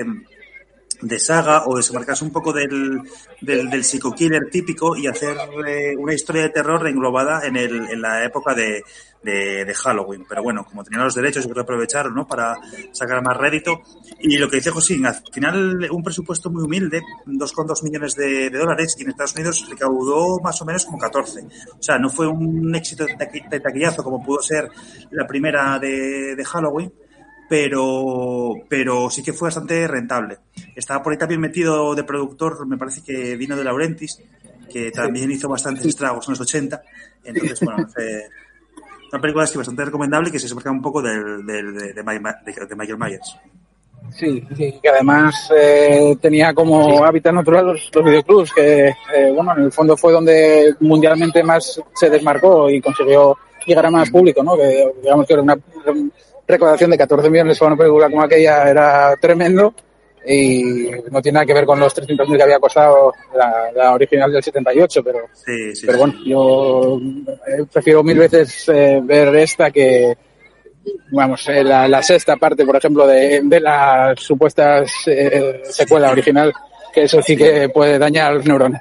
[1.03, 3.03] de saga o desmarcarse un poco del,
[3.41, 5.37] del, psico-killer típico y hacer
[5.67, 8.83] eh, una historia de terror englobada en, el, en la época de,
[9.23, 10.25] de, Halloween.
[10.29, 12.27] Pero bueno, como tenían los derechos, yo creo que aprovecharon ¿no?
[12.27, 12.57] para
[12.93, 13.83] sacar más rédito.
[14.21, 18.95] Y lo que dice Josín, al final un presupuesto muy humilde, 2,2 millones de, dólares,
[18.99, 21.41] y en Estados Unidos recaudó más o menos como 14.
[21.41, 24.69] O sea, no fue un éxito de taqui- de taquillazo como pudo ser
[25.11, 26.93] la primera de Halloween,
[27.53, 30.39] pero, pero sí que fue bastante rentable.
[30.75, 34.23] Estaba por ahí también metido de productor, me parece que vino de Laurentis,
[34.73, 36.81] que también hizo bastantes estragos en los 80.
[37.25, 38.23] Entonces, bueno, eh,
[39.13, 42.03] una película sí bastante recomendable y que se desmarca un poco del, del- de, de,
[42.03, 43.37] de- Michael Myers.
[44.17, 49.55] Sí, sí, que además eh, tenía como hábitat natural los, los videoclubs, que eh, bueno,
[49.59, 53.37] en el fondo fue donde mundialmente más se desmarcó y consiguió
[53.67, 54.57] llegar a más público, ¿no?
[54.57, 55.57] Que digamos que era una
[56.53, 59.75] recaudación de 14 millones para una película como aquella era tremendo
[60.25, 64.33] y no tiene nada que ver con los 300.000 que había costado la, la original
[64.33, 65.87] del 78, pero Sí, sí.
[65.87, 67.01] pero bueno, yo
[67.49, 70.17] eh, prefiero mil veces eh, ver esta que,
[71.11, 76.53] vamos, eh, la, la sexta parte, por ejemplo, de, de la supuesta eh, secuela original,
[76.95, 78.81] que eso sí que puede dañar los neurones.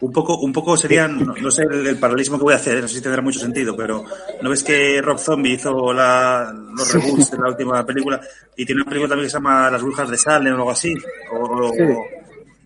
[0.00, 2.80] Un poco, un poco serían, no, no sé el, el paralelismo que voy a hacer,
[2.80, 4.04] no sé si tendrá mucho sentido, pero
[4.40, 8.20] ¿no ves que Rob Zombie hizo la, los reboots de la última película
[8.56, 10.94] y tiene una película también que se llama Las Brujas de Salem o algo así?
[11.32, 11.36] O,
[11.68, 11.82] o- Sí.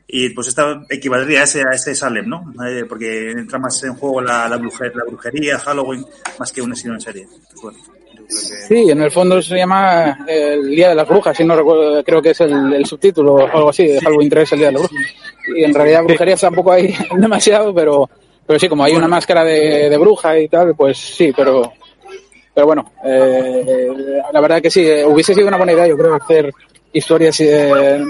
[0.09, 2.53] y pues esta equivaldría a ese, a ese Salem, ¿no?
[2.65, 6.05] Eh, porque entra más en juego la, la, brujer- la brujería, Halloween,
[6.39, 7.27] más que un asesino en serie.
[7.51, 7.79] Pues bueno,
[8.29, 12.03] Sí, en el fondo se llama eh, El Día de las Brujas, si no recuerdo,
[12.03, 14.73] creo que es el, el subtítulo o algo así, de Halloween 3, El Día de
[14.73, 15.07] las Brujas.
[15.57, 18.09] Y en realidad brujería tampoco hay demasiado, pero,
[18.47, 21.73] pero sí, como hay una máscara de, de bruja y tal, pues sí, pero,
[22.55, 23.93] pero bueno, eh,
[24.33, 26.53] la verdad que sí, eh, hubiese sido una buena idea, yo creo, hacer
[26.93, 28.03] historias eh,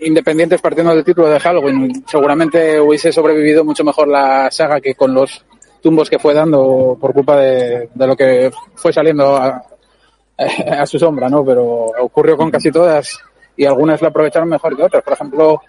[0.00, 2.04] independientes partiendo del título de Halloween.
[2.06, 5.44] Seguramente hubiese sobrevivido mucho mejor la saga que con los
[5.82, 9.62] tumbos que fue dando por culpa de, de lo que fue saliendo a,
[10.78, 11.44] a su sombra, ¿no?
[11.44, 13.18] Pero ocurrió con casi todas
[13.56, 15.02] y algunas la aprovecharon mejor que otras.
[15.02, 15.60] Por ejemplo,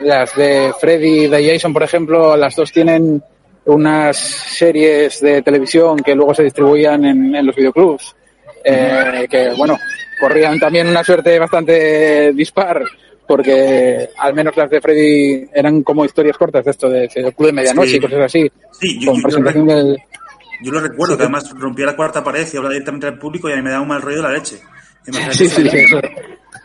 [0.00, 3.22] las de Freddy y de Jason, por ejemplo, las dos tienen
[3.64, 8.14] unas series de televisión que luego se distribuían en, en los videoclubs,
[8.64, 9.78] eh, que, bueno,
[10.20, 12.82] corrían también una suerte bastante dispar,
[13.26, 17.46] porque al menos las de Freddy eran como historias cortas de esto, de, de Club
[17.46, 17.96] de Medianoche Sí.
[17.96, 19.98] y cosas así, Sí, yo, con yo- yo presentación lo, del...
[20.62, 23.52] yo lo recuerdo, que además rompía la cuarta pared y hablaba directamente al público y
[23.52, 24.56] a mí me daba un mal rollo de la leche.
[25.32, 25.84] Sí, sí, sí.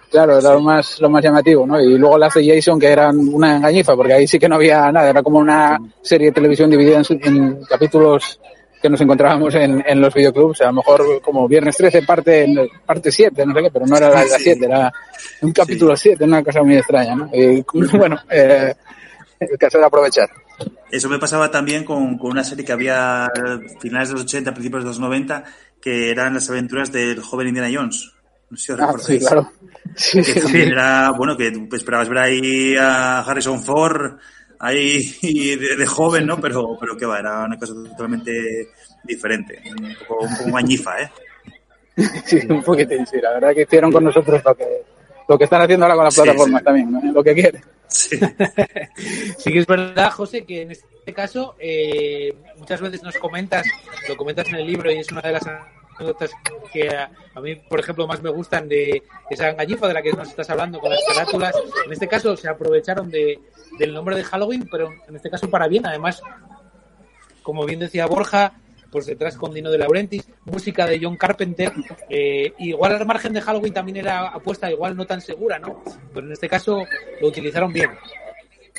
[0.10, 1.82] Claro, era lo más, lo más llamativo, ¿no?
[1.82, 4.90] Y luego las de Jason, que eran una engañifa, porque ahí sí que no había
[4.92, 8.40] nada, era como una serie de televisión dividida en, en capítulos
[8.82, 12.48] que nos encontrábamos en, en los videoclubs, a lo mejor como Viernes 13, parte,
[12.86, 14.44] parte 7, no sé qué, pero no era la de la Sí.
[14.44, 14.94] 7, era
[15.42, 17.30] un capítulo 7, una cosa muy extraña, ¿no?
[17.34, 17.64] Y
[17.98, 18.74] bueno, eh,
[19.40, 20.30] el caso de aprovechar.
[20.92, 23.30] Eso me pasaba también con, con una serie que había a
[23.80, 25.44] finales de los 80, principios de los 90,
[25.82, 28.14] que eran las aventuras del joven Indiana Jones.
[28.50, 29.52] No sé si os Ah, sí, claro.
[29.96, 34.18] Sí, Que sí, era, bueno, que esperabas ver ahí a Harrison Ford,
[34.60, 36.40] ahí de, de joven, ¿no?
[36.40, 38.70] Pero, pero que va, era una cosa totalmente
[39.04, 39.62] diferente.
[39.80, 41.12] Un poco, un poco mañifa, ¿eh?
[42.26, 43.20] Sí, un poquitín, sí.
[43.22, 44.84] La verdad que hicieron con nosotros lo que,
[45.28, 46.66] lo que están haciendo ahora con las Sí, plataformas sí.
[46.66, 47.02] también, ¿no?
[47.12, 47.62] lo que quieren.
[47.88, 48.20] Sí.
[49.38, 53.66] Sí que es verdad, José, que en este caso eh, muchas veces nos comentas,
[54.10, 56.32] lo comentas en el libro y es una de las anécdotas
[56.74, 60.12] que a, a mí, por ejemplo, más me gustan de esa engañifa de la que
[60.12, 61.56] nos estás hablando con las carátulas.
[61.86, 63.40] En este caso se aprovecharon de,
[63.78, 65.86] del nombre de Halloween, pero en este caso para bien.
[65.86, 66.22] Además,
[67.44, 68.54] como bien decía Borja,
[68.92, 71.72] pues detrás con Dino de Laurentiis, música de John Carpenter,
[72.10, 75.84] eh, igual al margen de Halloween también era apuesta igual no tan segura, ¿no?
[76.14, 76.84] Pero en este caso
[77.22, 77.90] lo utilizaron bien.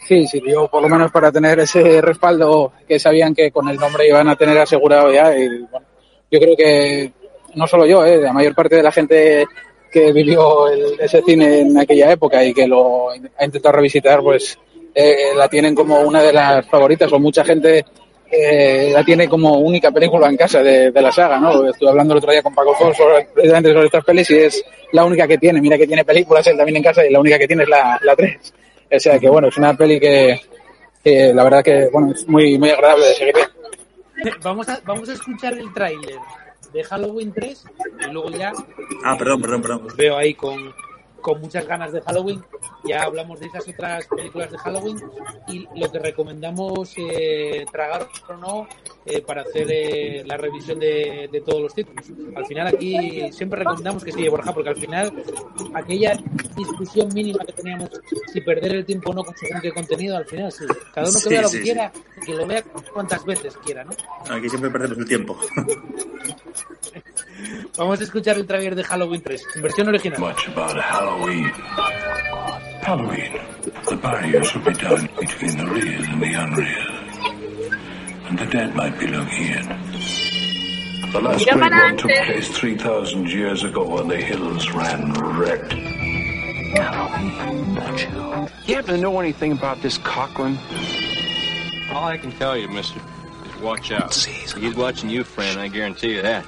[0.06, 4.08] Sí, sirvió por lo menos para tener ese respaldo que sabían que con el nombre
[4.08, 5.36] iban a tener asegurado ya.
[5.36, 5.86] Y, bueno,
[6.30, 7.12] yo creo que
[7.54, 9.46] no solo yo, eh, la mayor parte de la gente
[9.90, 14.58] que vivió el- ese cine en aquella época y que lo ha intentado revisitar, pues
[14.94, 17.84] eh, la tienen como una de las favoritas o mucha gente
[18.30, 21.68] eh, la tiene como única película en casa de, de la saga, ¿no?
[21.68, 24.64] Estuve hablando el otro día con Paco Fons sobre, precisamente sobre estas pelis y es
[24.92, 25.60] la única que tiene.
[25.60, 27.98] Mira que tiene películas él también en casa y la única que tiene es la,
[28.02, 28.54] la 3.
[28.90, 30.40] O sea que bueno, es una peli que,
[31.02, 33.34] que la verdad que bueno, es muy, muy agradable de seguir.
[34.42, 36.16] Vamos a, vamos a escuchar el tráiler
[36.72, 37.64] de Halloween 3
[38.06, 38.52] y luego ya
[39.04, 39.82] Ah, perdón, perdón, perdón.
[39.86, 40.74] os veo ahí con,
[41.20, 42.44] con muchas ganas de Halloween.
[42.84, 45.00] Ya hablamos de esas otras películas de Halloween
[45.48, 48.68] y lo que recomendamos eh, tragar o no
[49.10, 52.04] eh, para hacer eh, la revisión de, de todos los títulos.
[52.36, 55.12] Al final aquí siempre recomendamos que sigue Borja porque al final
[55.74, 56.16] aquella
[56.56, 57.90] discusión mínima que teníamos
[58.32, 60.64] si perder el tiempo o no con qué contenido, al final sí.
[60.94, 61.70] Cada uno que Sí, vea lo sí, que sí.
[61.72, 63.90] quiera y que lo vea cuantas veces quiera, ¿no?
[64.30, 65.38] Aquí siempre perdemos el tiempo.
[67.76, 70.20] Vamos a escuchar el trailer de Halloween 3, en versión original.
[70.20, 71.52] much about Halloween.
[72.82, 73.32] Halloween,
[73.88, 77.07] the barriers will be down between the real and the unreal.
[78.28, 79.66] And the dead might be looking in.
[81.12, 85.72] The last great one took place 3,000 years ago when the hills ran red.
[88.66, 90.58] You happen to know anything about this Cochran?
[91.90, 93.00] All I can tell you, mister,
[93.46, 94.14] is watch out.
[94.14, 96.44] He's watching you, friend, I guarantee you that.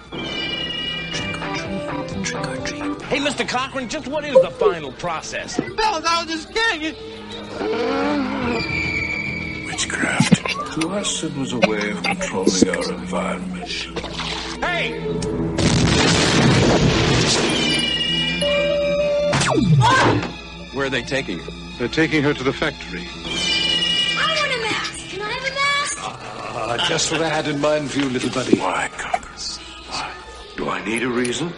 [3.07, 3.49] Hey, Mr.
[3.49, 5.57] Cochran, just what is the final process?
[5.57, 6.95] Fellas, I was just kidding.
[10.01, 10.81] Witchcraft.
[10.81, 13.69] To us, it was a way of controlling our environment.
[14.63, 15.01] Hey!
[20.73, 21.51] Where are they taking her?
[21.79, 23.07] They're taking her to the factory.
[23.07, 25.09] I want a mask.
[25.11, 25.99] Can I have a mask?
[26.01, 28.59] Ah, just what I had in mind for you, little buddy.
[28.59, 29.65] Why, Cochran?
[29.89, 30.13] Why?
[30.57, 31.53] Do I need a reason?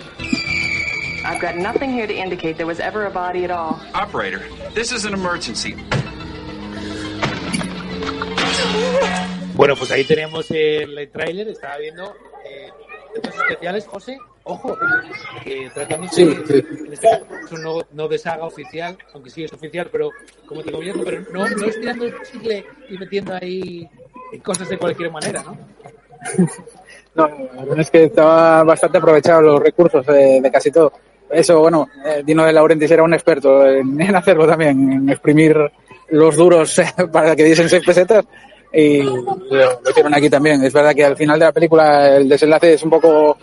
[1.24, 3.80] I've got nothing here to indicate there was ever a body at all.
[3.94, 4.42] Operator,
[4.74, 5.76] this is an emergency.
[9.54, 12.68] Bueno, pues ahí tenemos el tráiler, estaba viendo eh,
[13.14, 14.76] efectos especiales, José, ojo,
[15.44, 16.64] que tratándose Sí, sí.
[16.86, 20.10] en este caso no, no de saga oficial, aunque sí es oficial, pero
[20.46, 23.88] como te gobierno, pero no, no es tirando el chicle y metiendo ahí
[24.42, 25.56] cosas de cualquier manera, ¿no?
[27.14, 30.90] No, la verdad es que estaba bastante aprovechado los recursos de, de casi todo.
[31.30, 35.54] Eso, bueno, eh, Dino de Laurentiis era un experto en, en hacerlo también, en exprimir
[36.08, 36.80] los duros
[37.12, 38.24] para que diesen seis pesetas
[38.72, 40.62] y lo, lo hicieron aquí también.
[40.64, 43.36] Es verdad que al final de la película el desenlace es un poco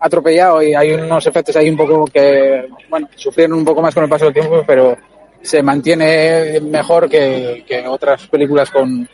[0.00, 4.04] atropellado y hay unos efectos ahí un poco que, bueno, sufrieron un poco más con
[4.04, 4.96] el paso del tiempo, pero
[5.40, 9.08] se mantiene mejor que, que otras películas con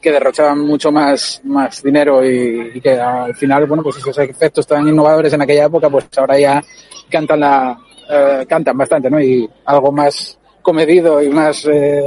[0.00, 4.86] que derrochaban mucho más, más dinero y, que al final, bueno, pues esos efectos tan
[4.86, 6.62] innovadores en aquella época, pues ahora ya
[7.10, 7.78] cantan la,
[8.10, 9.20] eh, cantan bastante, ¿no?
[9.20, 12.02] Y algo más comedido y más eh,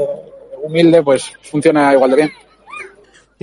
[0.63, 2.31] humilde, pues funciona igual de bien.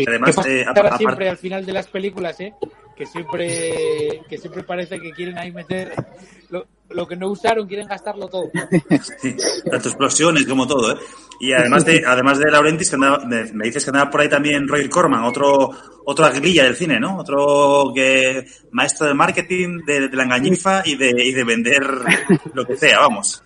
[0.06, 2.52] Además, ¿Qué pasa eh, aparte- siempre al final de las películas, eh?
[2.96, 5.92] Que siempre, que siempre parece que quieren ahí meter
[6.50, 8.50] lo, lo que no usaron, quieren gastarlo todo.
[9.20, 9.36] Sí,
[9.70, 10.98] tanto explosiones como todo, ¿eh?
[11.40, 14.28] Y además de, además de Laurentis, que andaba- me, me dices que andaba por ahí
[14.28, 15.70] también Roy Corman, otro,
[16.04, 17.18] otro aguililla del cine, ¿no?
[17.18, 21.84] Otro que maestro de marketing, de, de la engañifa y de, y de vender
[22.52, 23.42] lo que sea, vamos.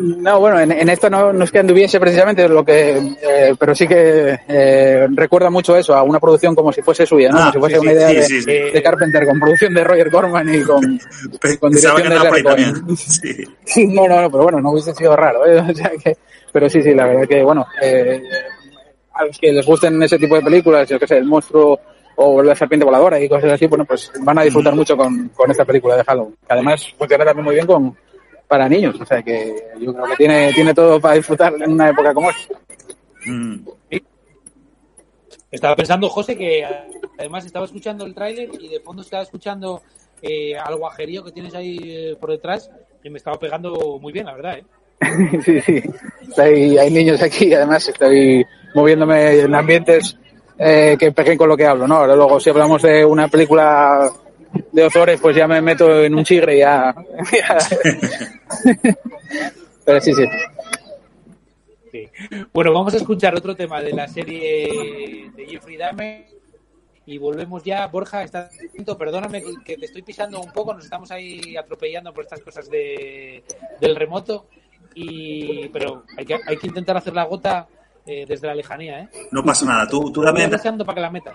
[0.00, 3.74] No, bueno, en, en esto no, no es que anduviese precisamente lo que, eh, pero
[3.74, 7.38] sí que eh, recuerda mucho eso, a una producción como si fuese suya, ¿no?
[7.38, 9.84] Ah, como si fuese sí, una idea sí, de, sí, de Carpenter, con producción de
[9.84, 10.80] Roger Corman y con,
[11.60, 12.74] con dirección de Larry Cohen.
[13.94, 15.60] no, no, no, pero bueno, no hubiese sido raro, ¿eh?
[15.70, 16.16] O sea que,
[16.52, 18.22] pero sí, sí, la verdad que, bueno, eh,
[19.12, 21.78] a los que les gusten ese tipo de películas, yo que sé, el monstruo
[22.16, 25.50] o la serpiente voladora y cosas así, bueno, pues van a disfrutar mucho con, con
[25.50, 27.96] esta película de Halloween, además funciona también muy bien con,
[28.50, 31.88] para niños, o sea que yo creo que tiene, tiene todo para disfrutar en una
[31.90, 32.58] época como esta.
[33.26, 33.60] Mm.
[35.52, 36.64] Estaba pensando, José, que
[37.16, 39.82] además estaba escuchando el tráiler y de fondo estaba escuchando
[40.20, 42.68] eh, al guajerío que tienes ahí eh, por detrás
[43.04, 44.64] y me estaba pegando muy bien, la verdad, ¿eh?
[45.44, 45.82] sí, sí.
[46.28, 48.44] Estoy- hay niños aquí, además estoy
[48.74, 50.16] moviéndome en ambientes
[50.58, 51.96] eh, que peguen con lo que hablo, ¿no?
[51.96, 54.10] Ahora luego si hablamos de una película
[54.72, 56.94] de Ozores, pues ya me meto en un chigre y ya...
[57.32, 57.58] ya-
[59.84, 60.24] Pero sí, sí.
[61.90, 62.08] Sí.
[62.52, 66.26] Bueno, vamos a escuchar otro tema de la serie de Jeffrey Dahmer
[67.06, 67.86] y volvemos ya.
[67.88, 72.24] Borja, estás atento, perdóname que- te estoy pisando un poco, nos estamos ahí atropellando por
[72.24, 73.42] estas cosas de,
[73.80, 74.46] del remoto,
[74.94, 77.66] y pero hay que, hay que intentar hacer la gota
[78.06, 79.08] eh, desde la lejanía, ¿eh?
[79.32, 79.88] No pasa nada.
[79.88, 81.34] Tú, tú dame, avisando para que la metas.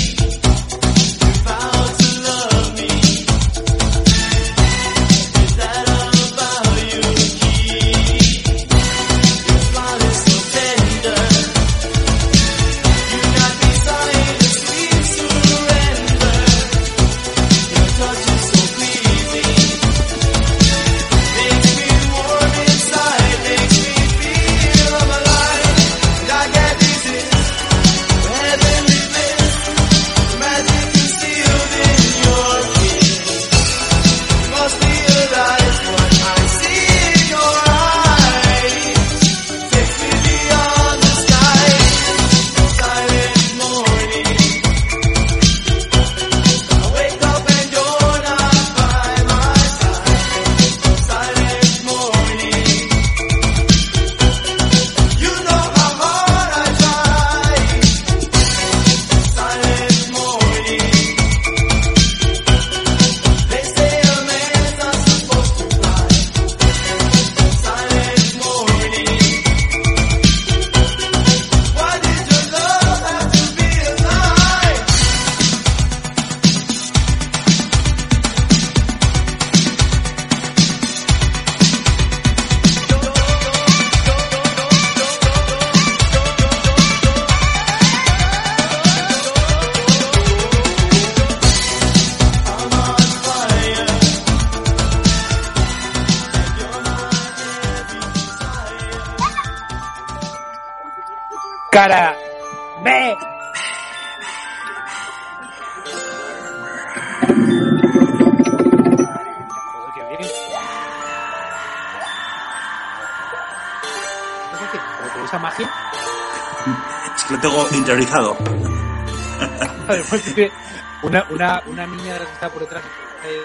[121.03, 122.83] una, una, una niña de las que está por detrás.
[123.25, 123.41] Eh,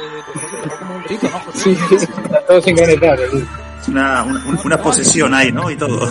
[0.00, 1.58] eh, como un grito, ¿no, José?
[1.60, 1.94] Sí, sí,
[2.24, 3.16] está todo sincronizado.
[3.30, 3.46] sí.
[3.82, 5.70] Es una, una, una posesión ahí, ¿no?
[5.70, 6.08] Y todo.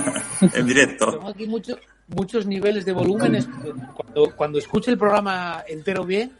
[0.54, 1.12] en directo.
[1.12, 1.78] Tengo aquí muchos
[2.08, 3.46] muchos niveles de volúmenes.
[3.94, 6.32] Cuando, cuando escuche el programa entero bien,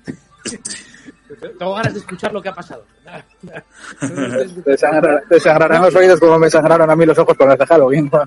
[1.59, 2.85] tengo ganas de escuchar lo que ha pasado.
[4.65, 7.59] Te sangra- te sangrarán los oídos como me sangraron a mí los ojos con las
[7.59, 8.11] de Halloween.
[8.13, 8.23] ¿no?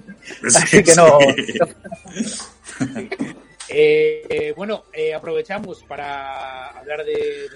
[0.47, 1.17] Así que no.
[3.73, 7.47] Eh, eh, bueno, eh, aprovechamos para hablar de,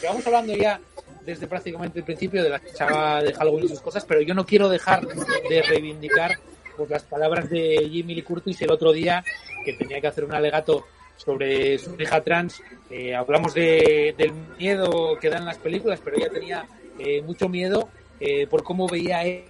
[0.00, 0.80] Llevamos hablando ya
[1.22, 4.44] desde prácticamente el principio de la saga de Halloween y sus cosas, pero yo no
[4.44, 6.38] quiero dejar de reivindicar
[6.76, 9.24] pues, las palabras de Jimmy Lee Curtis el otro día,
[9.64, 10.84] que tenía que hacer un alegato
[11.16, 12.62] sobre su hija trans.
[12.90, 16.66] Eh, hablamos de, del miedo que dan las películas, pero ella tenía
[16.98, 17.88] eh, mucho miedo
[18.20, 19.48] eh, por cómo veía e-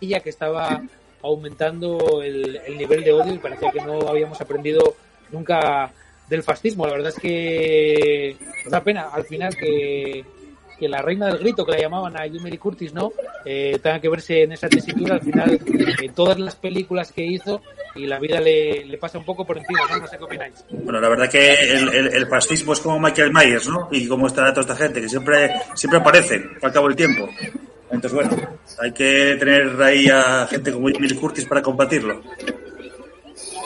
[0.00, 0.82] ella que estaba
[1.26, 4.94] aumentando el, el nivel de odio y parecía que no habíamos aprendido
[5.30, 5.92] nunca
[6.28, 6.86] del fascismo.
[6.86, 10.24] La verdad es que da pena al final que,
[10.80, 13.12] la reina del grito, que la llamaban a Lee Curtis, ¿no?
[13.44, 15.58] Eh, tenga que verse en esa tesitura al final
[16.02, 17.62] en todas las películas que hizo
[17.94, 20.06] y la vida le, pasa un poco por encima, ¿no?
[20.06, 20.64] Sé qué opináis.
[20.70, 23.88] Bueno, la verdad que el, el, el fascismo es como Michael Myers, ¿no?
[23.90, 27.28] Y como está toda esta gente, que siempre, siempre aparecen al cabo del tiempo.
[27.90, 28.48] Entonces, bueno,
[28.80, 32.20] hay que tener ahí a gente como Lee Curtis para combatirlo.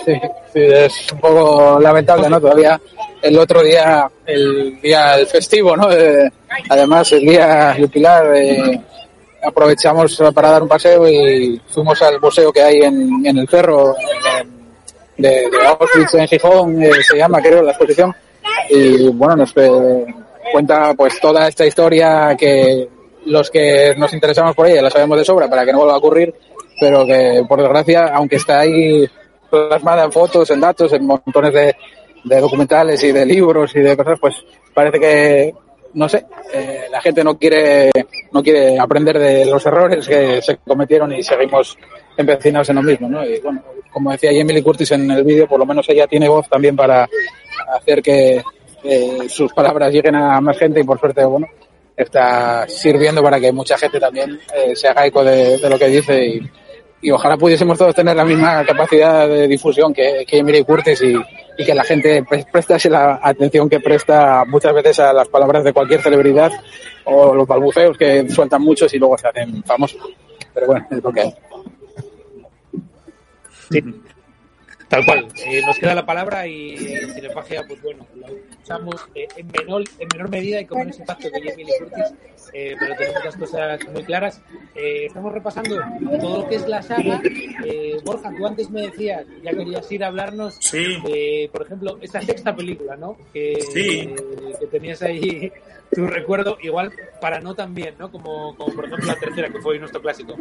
[0.05, 0.13] Sí,
[0.53, 2.41] sí, es un poco lamentable, ¿no?
[2.41, 2.81] Todavía
[3.23, 5.91] el otro día, el día el festivo, ¿no?
[5.93, 6.31] Eh,
[6.69, 8.81] además, el día jubilar, eh,
[9.43, 13.95] aprovechamos para dar un paseo y fuimos al museo que hay en, en el cerro
[15.17, 18.15] de, de Auschwitz en Gijón, eh, se llama, creo, la exposición.
[18.71, 20.07] Y bueno, nos eh,
[20.53, 22.89] cuenta pues toda esta historia que
[23.27, 25.99] los que nos interesamos por ella la sabemos de sobra para que no vuelva a
[25.99, 26.35] ocurrir,
[26.79, 29.09] pero que por desgracia, aunque está ahí
[29.51, 31.77] plasmada en fotos, en datos, en montones de,
[32.25, 34.35] de documentales y de libros y de cosas, pues
[34.73, 35.55] parece que,
[35.95, 37.91] no sé, eh, la gente no quiere,
[38.33, 41.77] no quiere aprender de los errores que se cometieron y seguimos
[42.17, 43.25] empecinados en lo mismo, ¿no?
[43.25, 43.63] Y bueno,
[43.93, 47.09] como decía Lee Curtis en el vídeo, por lo menos ella tiene voz también para
[47.77, 48.43] hacer que
[48.85, 51.47] eh, sus palabras lleguen a más gente y por suerte, bueno,
[52.03, 56.41] está sirviendo para que mucha gente también eh, se haga eco de, lo que dice
[57.03, 61.75] y, ojalá pudiésemos todos tener la misma capacidad de difusión que, que Curtis y, que
[61.75, 66.03] la gente pre- prestase la atención que presta muchas veces a las palabras de cualquier
[66.03, 66.53] celebridad
[67.05, 70.01] o los balbuceos que sueltan muchos y luego se hacen famosos.
[70.55, 71.35] Pero bueno, es lo que hay.
[73.71, 73.83] Sí,
[74.91, 75.29] tal cual.
[75.47, 78.27] Eh, nos queda la palabra y Cinefagia, pues bueno, la
[78.63, 82.15] usamos eh, en, menor, en menor medida y con menos impacto que Jamie Lee Curtis,
[82.53, 84.43] eh, pero tenemos las cosas muy claras.
[84.75, 85.77] Eh, estamos repasando
[86.21, 87.23] todo lo que es la saga.
[87.65, 92.21] Eh, Borja, tú antes me decías, ya querías ir a hablarnos, de, por ejemplo, esta
[92.21, 93.17] sexta película, ¿no?
[93.33, 94.13] Que, Sí.
[94.59, 95.51] que tenías ahí
[95.93, 98.11] tu recuerdo, igual para no tan bien, ¿no?
[98.11, 100.37] Como, como por ejemplo la tercera, que fue nuestro clásico.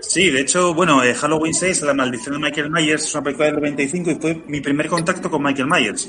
[0.00, 3.46] Sí, de hecho, bueno, eh, Halloween 6, La maldición de Michael Myers, es una película
[3.46, 6.08] del 95 y fue mi primer contacto con Michael Myers.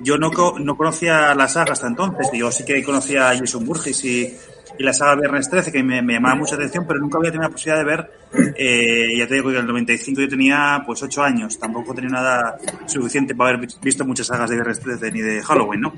[0.00, 4.04] Yo no, no conocía la saga hasta entonces, yo sí que conocía a Jason Burgess
[4.04, 4.36] y,
[4.78, 7.48] y la saga Viernes 13, que me, me llamaba mucha atención, pero nunca había tenido
[7.48, 8.10] la posibilidad de ver,
[8.56, 12.10] eh, ya te digo que en el 95 yo tenía pues 8 años, tampoco tenía
[12.10, 15.94] nada suficiente para haber visto muchas sagas de Viernes 13 ni de Halloween, ¿no?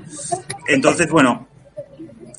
[0.67, 1.47] Entonces, bueno,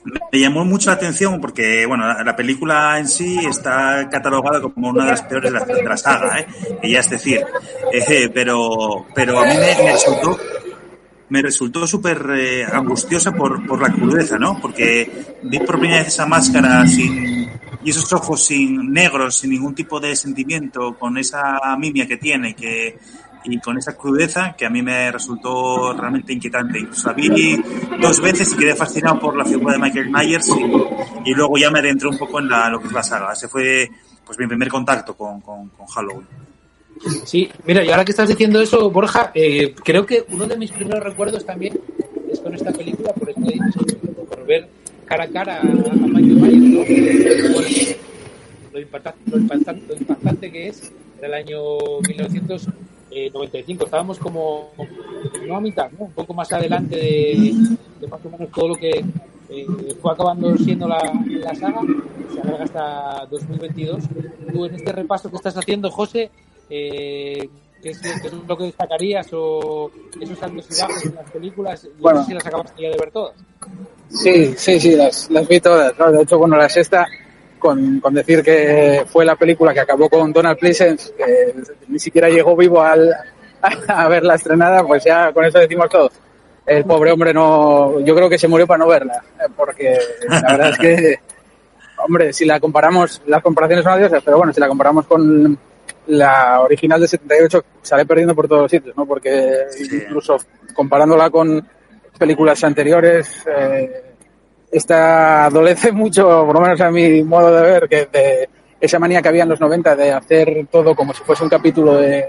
[0.05, 4.91] me llamó mucho la atención porque, bueno, la, la película en sí está catalogada como
[4.91, 6.47] una de las peores de la, saga, ¿eh?
[6.83, 7.45] Y ya es decir,
[7.93, 10.39] eh, pero, pero a mí me, me resultó
[11.29, 14.59] me resultó súper eh, angustiosa por, por la crudeza, ¿no?
[14.61, 15.11] Porque
[15.43, 17.51] vi por primera vez esa máscara sin
[17.85, 22.55] y esos ojos sin negros, sin ningún tipo de sentimiento, con esa mimia que tiene,
[22.55, 22.99] que
[23.45, 26.79] y con esa crudeza que a mí me resultó realmente inquietante.
[26.79, 27.57] Incluso la vi
[28.01, 30.49] dos veces y quedé fascinado por la figura de Michael Myers
[31.25, 33.33] y, luego ya me adentré un poco en la, lo que es la saga.
[33.33, 33.91] Ese fue
[34.25, 36.27] pues mi primer contacto con, con, Halloween.
[37.25, 40.71] Sí, mira, y ahora que estás diciendo eso, Borja, eh, creo que uno de mis
[40.71, 41.79] primeros recuerdos también
[42.31, 43.81] es con esta película, por dicho,
[44.29, 44.69] por ver
[45.07, 47.61] cara a cara a, Michael Myers, ¿no?
[48.73, 51.59] Lo, impactante, lo, impactante, que es del año
[53.13, 53.85] 1995.
[53.85, 54.71] Estábamos como,
[55.47, 56.07] no a mitad, ¿no?
[56.07, 57.53] un poco más adelante de,
[58.01, 59.05] de más o menos todo lo que
[59.51, 59.67] eh,
[60.01, 61.81] fue acabando siendo la, la saga,
[62.33, 64.03] se alarga hasta 2022.
[64.53, 66.31] Tú en este repaso que estás haciendo, José,
[66.71, 67.49] eh,
[67.83, 69.91] ¿qué, es, qué es lo que destacarías o
[70.21, 71.83] esos altos y bajos en las películas?
[71.83, 72.19] Yo Bueno.
[72.21, 73.35] no sé si las acabaste ya de ver todas.
[74.09, 75.99] Sí, sí, sí, las, las vi todas.
[75.99, 76.13] ¿no?
[76.13, 77.07] De hecho, bueno, la sexta,
[77.63, 81.55] con, con decir que fue la película que acabó con Donald Pleasence, que
[81.87, 83.15] ni siquiera llegó vivo al,
[83.89, 86.11] a verla estrenada, pues ya con eso decimos todo.
[86.67, 89.97] El pobre hombre no, yo creo que se murió para no verla, eh, porque
[90.29, 91.19] la verdad es que,
[92.05, 95.59] hombre, si la comparamos, las comparaciones son odiosas, pero bueno, si la comparamos con
[96.09, 99.07] la original de 78, sale perdiendo por todos los sitios, ¿no?
[99.07, 100.37] Porque incluso
[100.75, 101.67] comparándola con
[102.19, 104.12] películas anteriores, eh,
[104.73, 108.49] esta adolece mucho, por lo menos a mi modo de ver, que de
[108.81, 111.95] esa manía que había en los 90 de hacer todo como si fuese un capítulo
[111.99, 112.25] de,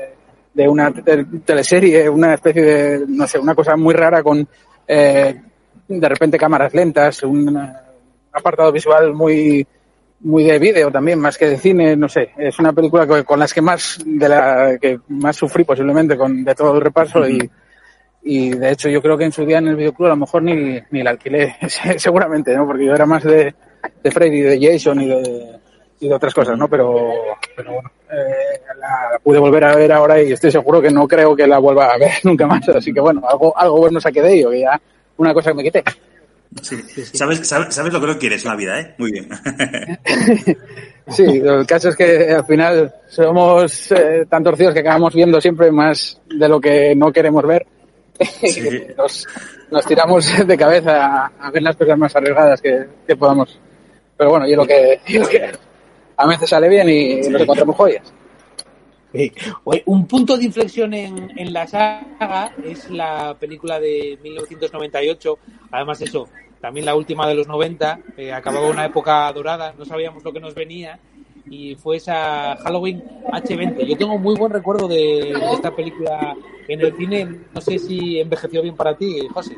[0.53, 4.47] de una te- teleserie, una especie de, no sé, una cosa muy rara con
[4.87, 5.41] eh,
[5.87, 7.57] de repente cámaras lentas, un
[8.31, 9.65] apartado visual muy
[10.25, 12.29] muy de vídeo también, más que de cine, no sé.
[12.37, 16.55] Es una película con las que más de la que más sufrí posiblemente con de
[16.55, 17.49] todo el repaso y,
[18.23, 20.43] y de hecho yo creo que en su día en el videoclub a lo mejor
[20.43, 21.55] ni, ni la alquilé
[21.97, 22.65] seguramente, ¿no?
[22.65, 23.53] Porque yo era más de,
[24.03, 25.59] de Freddy, de Jason y de,
[25.99, 26.67] y de otras cosas, ¿no?
[26.67, 27.11] Pero,
[27.55, 31.35] pero bueno, eh, la pude volver a ver ahora y estoy seguro que no creo
[31.35, 32.67] que la vuelva a ver nunca más.
[32.69, 34.79] Así que bueno, algo, algo bueno saqué de ello, que ya
[35.17, 35.83] una cosa que me quité.
[36.61, 36.75] Sí.
[37.13, 38.95] ¿Sabes, sabes, sabes lo que no quieres en la vida, ¿eh?
[38.97, 39.27] Muy bien.
[41.07, 45.69] Sí, el caso es que al final somos eh, tan torcidos que acabamos viendo siempre
[45.69, 47.65] más de lo que no queremos ver.
[48.97, 49.27] nos,
[49.71, 53.59] nos tiramos de cabeza a, ver las cosas más arriesgadas que, que podamos.
[54.17, 55.51] Pero bueno, yo lo que, yo lo que
[56.17, 58.13] a veces sale bien y nos encontramos joyas.
[59.11, 59.31] Sí.
[59.85, 65.37] Un punto de inflexión en, en la saga es la película de 1998.
[65.71, 66.27] Además, eso,
[66.59, 67.99] también la última de los 90.
[68.17, 70.99] eh, acababa una época dorada, no sabíamos lo que nos venía.
[71.45, 73.85] Y fue esa Halloween H20.
[73.85, 76.35] Yo tengo muy buen recuerdo de, esta película
[76.67, 77.27] en el cine.
[77.53, 79.55] No sé si envejeció bien para ti, José.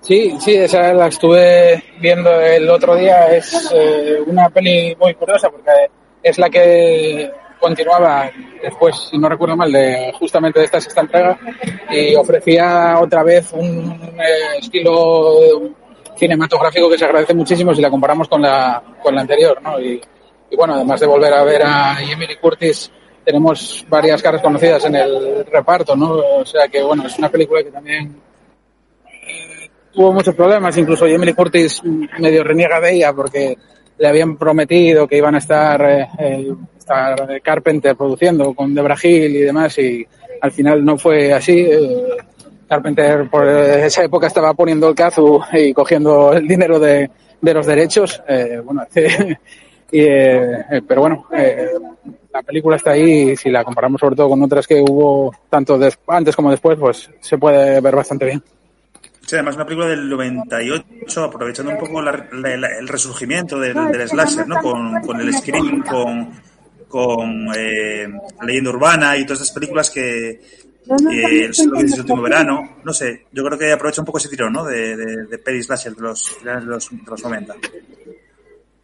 [0.00, 3.26] Sí, sí, esa la estuve viendo el otro día.
[3.26, 5.70] Es eh, una peli muy curiosa porque
[6.22, 8.30] es la que continuaba
[8.62, 11.38] después, si no recuerdo mal, de justamente de esta sexta entrega
[11.90, 15.62] y ofrecía otra vez un eh, estilo
[16.16, 19.80] cinematográfico que se agradece muchísimo si la comparamos con la, con la anterior, ¿no?
[19.80, 20.00] Y,
[20.50, 22.90] y bueno, además de volver a ver a Emily Curtis,
[23.24, 26.12] tenemos varias caras conocidas en el reparto, ¿no?
[26.12, 28.14] O sea que bueno, es una película que también
[29.92, 31.82] tuvo muchos problemas, incluso Lee Curtis
[32.18, 33.56] medio reniega de ella porque
[33.98, 39.34] le habían prometido que iban a estar, eh, eh, estar Carpenter produciendo con Debra Hill
[39.36, 40.06] y demás y
[40.40, 41.60] al final no fue así.
[41.60, 42.04] Eh,
[42.68, 47.08] Carpenter por esa época estaba poniendo el cazu y cogiendo el dinero de,
[47.40, 48.22] de los derechos.
[48.28, 48.82] Eh, bueno,
[49.92, 51.70] eh, eh, pero bueno, eh,
[52.32, 55.78] la película está ahí y si la comparamos sobre todo con otras que hubo tanto
[56.08, 58.42] antes como después, pues se puede ver bastante bien.
[59.26, 63.74] Sí, además una película del 98, aprovechando un poco el resurgimiento del,
[64.08, 64.62] slasher, ¿no?
[64.62, 66.30] Con, con el Scream, con,
[66.88, 68.06] con eh,
[68.42, 70.40] Leyenda Urbana y todas esas películas que
[70.88, 74.64] el último verano, no sé, yo creo que aprovecha un poco ese tirón, ¿no?
[74.64, 77.54] De, de, de slasher de los, de los, de los 90.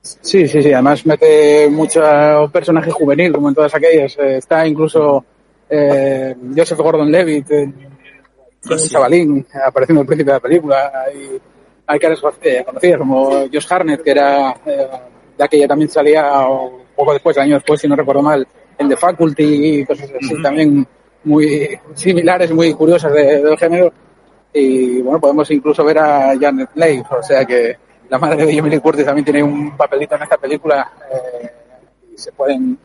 [0.02, 0.72] Sí, sí, sí.
[0.72, 2.02] Además mete mucho
[2.52, 4.16] personaje juvenil, como en todas aquellas.
[4.18, 5.24] Eh, está incluso
[5.70, 7.64] eh, Joseph Gordon-Levitt, eh,
[8.70, 10.92] un chavalín, apareciendo al principio de la película.
[11.06, 11.40] Hay,
[11.86, 14.88] hay caras eh, conocidas como Josh Harnett, que era eh,
[15.38, 18.46] de aquella también salía o poco después, años después, si no recuerdo mal,
[18.78, 19.44] en The Faculty
[19.80, 20.86] y cosas así también
[21.24, 23.92] muy similares, muy curiosas de- del género.
[24.52, 27.76] Y bueno, podemos incluso ver a Janet Leigh, o sea que
[28.12, 30.92] la madre de Lee Curtis también tiene un papelito en esta película.
[31.10, 31.50] eh,
[32.14, 32.76] y se pueden.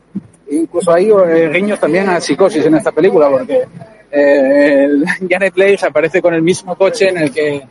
[0.50, 3.62] Incluso hay eh, guiños también a psicosis en esta película, porque
[4.10, 7.62] eh, el Janet Leigh aparece con el mismo coche en el que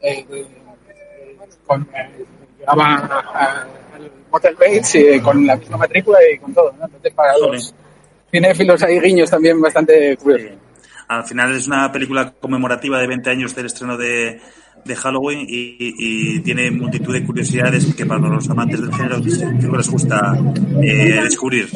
[0.00, 0.26] eh,
[1.66, 1.84] con,
[2.60, 3.66] llevaba a-
[3.96, 6.72] al Motel Bates y con la misma matrícula y con todo.
[6.78, 6.84] ¿no?
[6.84, 7.74] Entonces, para los
[8.30, 10.52] cinéfilos hay guiños también bastante curiosos.
[11.08, 14.40] Al final es una película conmemorativa de 20 años del estreno de,
[14.84, 20.38] de Halloween y, tiene multitud de curiosidades que para los amantes del género les gusta
[20.82, 21.68] eh, descubrir.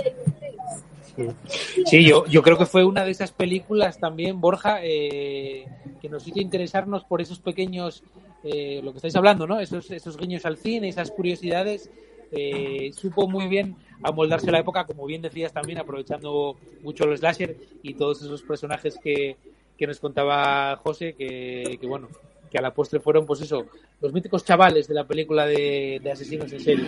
[1.86, 5.66] Sí, yo, yo creo que fue una de esas películas también, Borja, eh,
[6.00, 8.04] que nos hizo interesarnos por esos pequeños,
[8.44, 9.58] eh, lo que estáis hablando, ¿no?
[9.58, 11.90] Esos, esos guiños al cine, esas curiosidades.
[12.30, 17.20] eh, supo muy bien amoldarse a la época, como bien decías también, aprovechando mucho los
[17.20, 19.38] slasher y todos esos personajes que,
[19.78, 22.08] que nos contaba José, que bueno,
[22.50, 23.66] que a la postre fueron, pues eso,
[24.00, 26.86] los míticos chavales de la película de, asesinos en serie.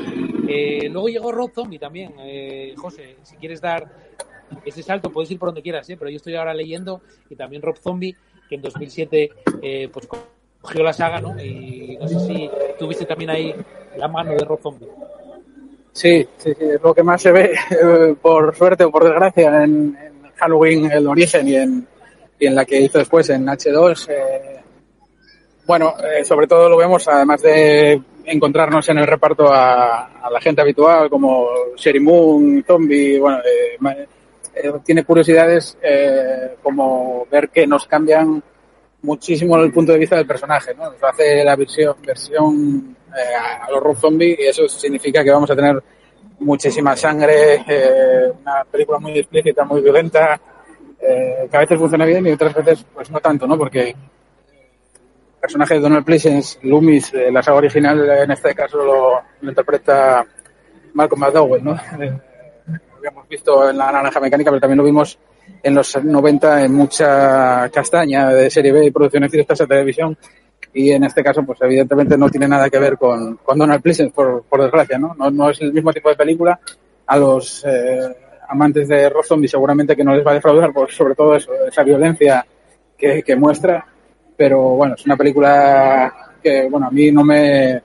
[0.48, 3.88] Eh, luego llegó Rob Zombie también, eh, José, si quieres dar
[4.64, 5.96] ese salto puedes ir por donde quieras, ¿eh?
[5.96, 8.16] pero yo estoy ahora leyendo y también Rob Zombie,
[8.48, 9.30] que en 2007
[9.62, 10.08] eh, pues
[10.60, 11.40] cogió la saga, ¿no?
[11.40, 13.54] Y no sé si tuviste también ahí
[13.96, 14.88] la mano de Rob Zombie.
[15.92, 19.64] Sí, sí, sí, es lo que más se ve, eh, por suerte o por desgracia,
[19.64, 21.86] en, en Halloween el origen y en,
[22.38, 24.08] y en la que hizo después en H2.
[24.10, 24.60] eh,
[25.70, 30.62] bueno, eh, sobre todo lo vemos, además de encontrarnos en el reparto a, la gente
[30.62, 31.46] habitual como
[31.76, 33.78] Sherry Moon, Zombie, bueno, eh,
[34.52, 38.42] eh, tiene curiosidades eh, como ver que nos cambian
[39.02, 40.90] muchísimo el punto de vista del personaje, ¿no?
[40.90, 45.52] Nos hace la versión, versión eh, a los Rob Zombie y eso significa que vamos
[45.52, 45.80] a tener
[46.40, 47.62] muchísima sangre,
[48.42, 50.40] una película muy explícita, muy violenta,
[50.98, 53.56] que a veces funciona bien y otras veces pues no tanto, ¿no?
[53.56, 53.94] Porque
[55.40, 60.24] personaje de Donald Pleasence, Loomis, de la saga original, en este caso lo, lo interpreta
[60.94, 61.74] Malcolm McDowell, ¿no?
[62.00, 62.12] Eh,
[62.68, 65.18] lo habíamos visto en La Naranja Mecánica, pero también lo vimos
[65.62, 70.16] en los 90 en mucha castaña de serie B y producciones directas de televisión.
[70.72, 74.12] Y en este caso, pues evidentemente no tiene nada que ver con, con Donald Pleasence,
[74.14, 75.14] por, por desgracia, ¿no?
[75.18, 75.30] ¿no?
[75.30, 76.60] No es el mismo tipo de película.
[77.06, 78.16] A los eh,
[78.48, 81.52] amantes de Rob Zombie seguramente que no les va a defraudar por sobre todo eso,
[81.66, 82.46] esa violencia
[82.96, 83.84] que, que muestra.
[84.40, 87.82] Pero bueno, es una película que, bueno, a mí no me,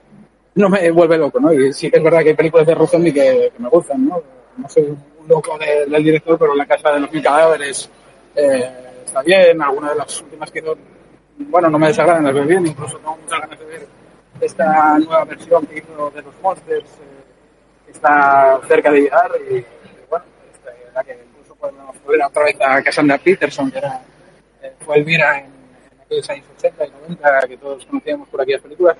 [0.54, 1.52] no me vuelve loco, ¿no?
[1.52, 4.22] Y sí que es verdad que hay películas de Rob que, me gustan, ¿no?
[4.56, 7.90] No soy un loco de- del director, pero La Casa de los Mil Cadáveres
[8.34, 8.70] eh,
[9.04, 9.60] está bien.
[9.60, 10.78] Algunas de las últimas que hizo,
[11.40, 12.66] bueno, no me desagradan, las veo bien.
[12.66, 13.86] Incluso tengo muchas ganas de ver
[14.40, 16.86] esta nueva versión que hizo de los Monsters.
[16.86, 19.62] eh, está cerca de llegar y,
[20.08, 24.00] bueno, este, la que incluso podemos volver otra vez a Cassandra Peterson, que era,
[24.62, 25.55] eh, fue Elvira en,
[26.06, 28.96] aquellos años 80 y 90, que todos conocíamos por aquellas películas.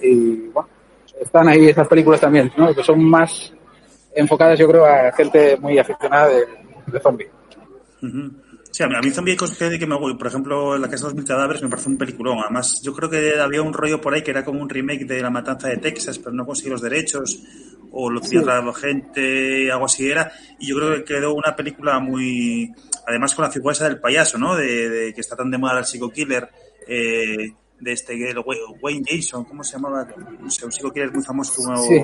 [0.00, 0.68] Y bueno,
[1.20, 2.74] están ahí esas películas también, ¿no?
[2.74, 3.52] que son más
[4.14, 6.46] enfocadas, yo creo, a gente muy aficionada de,
[6.86, 7.28] de zombie.
[8.02, 8.41] Ujú.
[8.72, 8.94] Sí, a mí,
[9.30, 10.16] hay cosas que, me voy.
[10.16, 12.38] Por ejemplo, La Casa de los Mil Cadáveres me parece un peliculón.
[12.42, 15.20] Además, yo creo que había un rollo por ahí que era como un remake de
[15.20, 17.42] La Matanza de Texas, pero no conseguí los derechos.
[17.90, 18.38] O lo Sí.
[18.38, 20.32] otra gente, algo así era.
[20.58, 22.72] Y yo creo que quedó una película muy.
[23.06, 24.56] Además, con la figura esa del payaso, ¿no?
[24.56, 26.48] De, de que está tan de moda el psico killer.
[26.88, 30.06] Eh, de este, el Wa- Wayne Jason, ¿cómo se llamaba?
[30.40, 31.76] No sé, un psico killer muy famoso como.
[31.86, 32.00] Sí.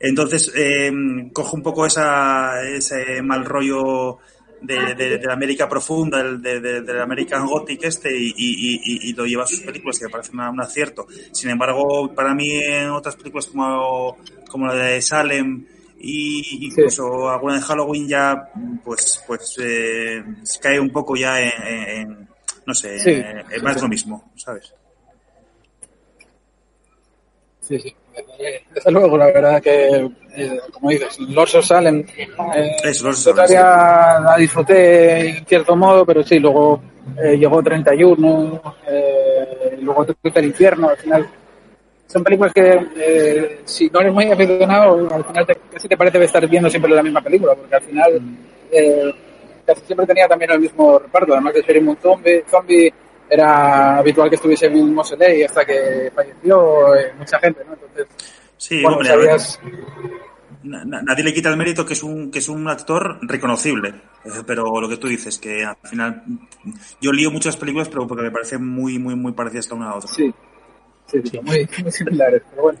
[0.00, 0.90] Entonces, eh,
[1.32, 4.18] cojo un poco esa, ese mal rollo
[4.66, 8.80] de, de- de la América profunda, del de, de- del American Gothic este, y, y-
[8.82, 11.06] y- y lo lleva a sus películas, que me parece una- un acierto.
[11.32, 14.16] Sin embargo, para mí en otras películas como,
[14.48, 15.66] como la de Salem
[15.98, 18.50] y incluso alguna de Halloween ya,
[18.84, 22.28] pues, pues eh, se cae un poco ya en,
[22.66, 23.10] no sé, Sí.
[23.10, 24.74] en, en más de lo mismo, ¿sabes?
[27.60, 27.94] Sí, sí.
[28.74, 31.28] Desde luego, la verdad que, eh, como dices, los.
[31.28, 32.06] Eh, yo Osos Salen,
[33.24, 36.80] todavía la disfruté en cierto modo, pero sí, luego
[37.22, 41.28] eh, llegó 31, eh, luego Twitter el infierno, al final.
[42.06, 46.22] Son películas que, eh, si no eres muy aficionado, al final te, casi te parece
[46.22, 48.20] estar viendo siempre la misma película, porque al final
[48.70, 49.14] eh,
[49.66, 52.92] casi siempre tenía también el mismo reparto, además de ser un zombie, zombie
[53.28, 57.72] era habitual que estuviese en Moseley hasta que falleció eh, mucha gente, ¿no?
[57.74, 58.06] Entonces,
[58.56, 59.60] Sí, bueno, hombre, a ver, sabías-
[60.62, 63.88] na- nadie le quita el mérito que es un que es un actor reconocible,
[64.24, 66.22] Eh, pero lo que tú dices que al final
[67.00, 69.90] yo lío muchas películas, pero porque me parecen muy muy muy parecidas la una a
[69.90, 70.08] la otra.
[70.10, 70.32] Sí,
[71.06, 72.78] sí, sí, Muy, muy similares, pero bueno.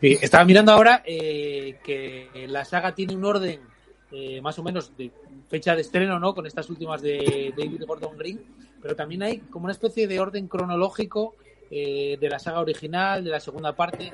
[0.00, 3.60] Sí, estaba mirando ahora eh, que la saga tiene un orden
[4.10, 5.10] eh, más o menos de
[5.50, 6.34] fecha de estreno, ¿no?
[6.34, 8.40] Con estas últimas de David Gordon Green,
[8.82, 11.34] pero también hay como una especie de orden cronológico
[11.70, 14.12] eh, de la saga original, de la segunda parte,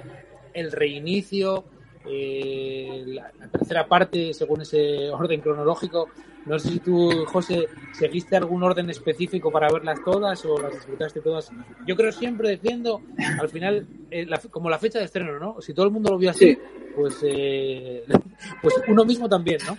[0.55, 1.64] el reinicio,
[2.07, 6.09] eh, la, la tercera parte según ese orden cronológico.
[6.47, 11.21] No sé si tú, José, seguiste algún orden específico para verlas todas o las disfrutaste
[11.21, 11.51] todas.
[11.87, 13.03] Yo creo siempre defiendo,
[13.41, 15.61] al final, eh, la- como la fecha de estreno, ¿no?
[15.61, 16.59] Si todo el mundo lo vio así, Sí.
[16.97, 18.05] pues, eh,
[18.62, 19.77] pues uno mismo también, ¿no?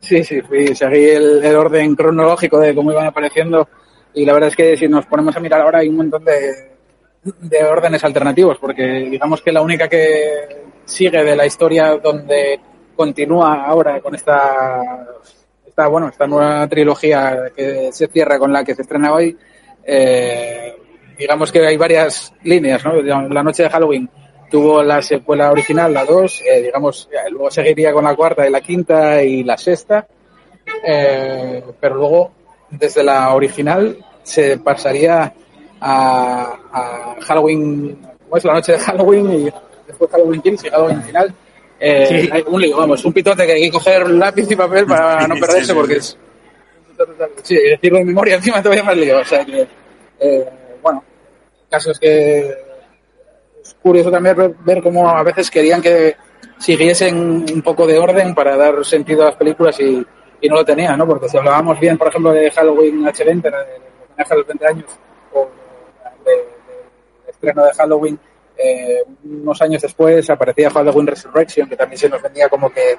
[0.00, 3.68] Sí, sí, fui, seguí el, el orden cronológico de cómo iban apareciendo
[4.14, 6.70] y la verdad es que si nos ponemos a mirar ahora hay un montón de,
[7.22, 12.60] de órdenes alternativos porque digamos que la única que sigue de la historia donde
[12.96, 14.82] continúa ahora con esta,
[15.66, 19.36] esta bueno esta nueva trilogía que se cierra con la que se estrena hoy
[19.84, 20.74] eh,
[21.18, 22.94] digamos que hay varias líneas ¿no?
[23.00, 24.08] La noche de Halloween
[24.50, 28.60] tuvo la secuela original, la 2, eh, digamos, luego seguiría con la cuarta y la
[28.60, 30.06] quinta y la sexta,
[30.84, 32.32] eh, pero luego
[32.70, 35.32] desde la original se pasaría
[35.80, 38.44] a, a Halloween, ¿cómo es?
[38.44, 39.50] La noche de Halloween y
[39.86, 41.34] después Halloween Kills y Halloween final.
[41.80, 42.28] Eh, Sí.
[42.30, 45.34] hay un lío, vamos, un pitote que hay que coger lápiz y papel para no
[45.36, 45.74] perderse sí, sí.
[45.74, 46.18] porque es...
[47.42, 49.66] Sí, decirlo de memoria encima todavía más lío, o sea que,
[50.20, 50.48] eh,
[50.82, 51.02] bueno,
[51.70, 52.40] casos que
[53.62, 56.14] es curioso también ver cómo a veces querían que
[56.58, 60.06] siguiesen un poco de orden para dar sentido a las películas y,
[60.40, 61.06] y no lo tenían, ¿no?
[61.06, 63.74] Porque si hablábamos bien, por ejemplo, de Halloween H20, la de
[64.08, 64.84] homenaje a los 20 años,
[65.32, 65.48] o
[66.24, 68.18] de- estreno de Halloween,
[68.56, 72.96] eh, unos años después aparecía Halloween Resurrection, que también se nos vendía como que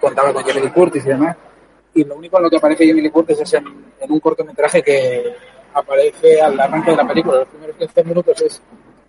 [0.00, 1.36] contaba con Jamie Curtis y demás.
[1.94, 3.64] Y lo único en lo que aparece Jamie Curtis es en,
[4.08, 5.34] un cortometraje que
[5.72, 7.38] aparece al arranque de la película.
[7.38, 8.62] Los primeros 15 minutos es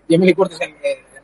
[0.10, 1.24] Jamie Curtis en, en- en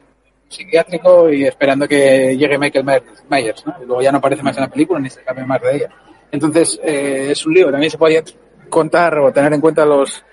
[0.49, 2.85] psiquiátrico y esperando que llegue Michael
[3.29, 3.75] Myers, ¿no?
[3.81, 5.89] Y luego ya no aparece más en la película ni se sabe más de ella.
[6.31, 7.71] Entonces, eh, es un lío.
[7.71, 8.23] También se podía
[8.69, 10.23] contar o tener en cuenta los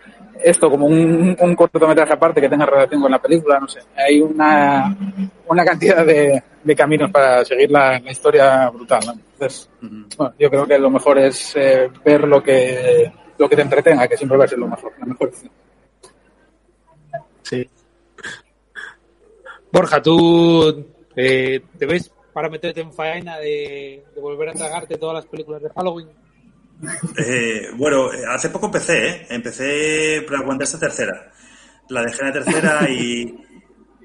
[0.43, 3.81] esto como un, un cortometraje aparte que tenga relación con la película, no sé.
[3.97, 4.97] Hay una,
[5.49, 9.13] una cantidad de, de caminos para seguir la, la historia brutal, ¿no?
[9.13, 9.69] Entonces,
[10.17, 14.09] bueno, yo creo que lo mejor es eh, ver lo que lo que te entretenga,
[14.09, 15.31] que siempre va a ser lo mejor, la mejor.
[17.43, 17.69] Sí.
[19.71, 25.17] Borja, tú eh, te ves para meterte en faena de, de volver a tragarte todas
[25.17, 26.09] las películas de Halloween.
[27.19, 29.27] Eh, bueno, eh, hace poco empecé, ¿eh?
[29.31, 31.33] Empecé, pero aguanté esta tercera.
[31.89, 33.45] La dejé en la tercera y,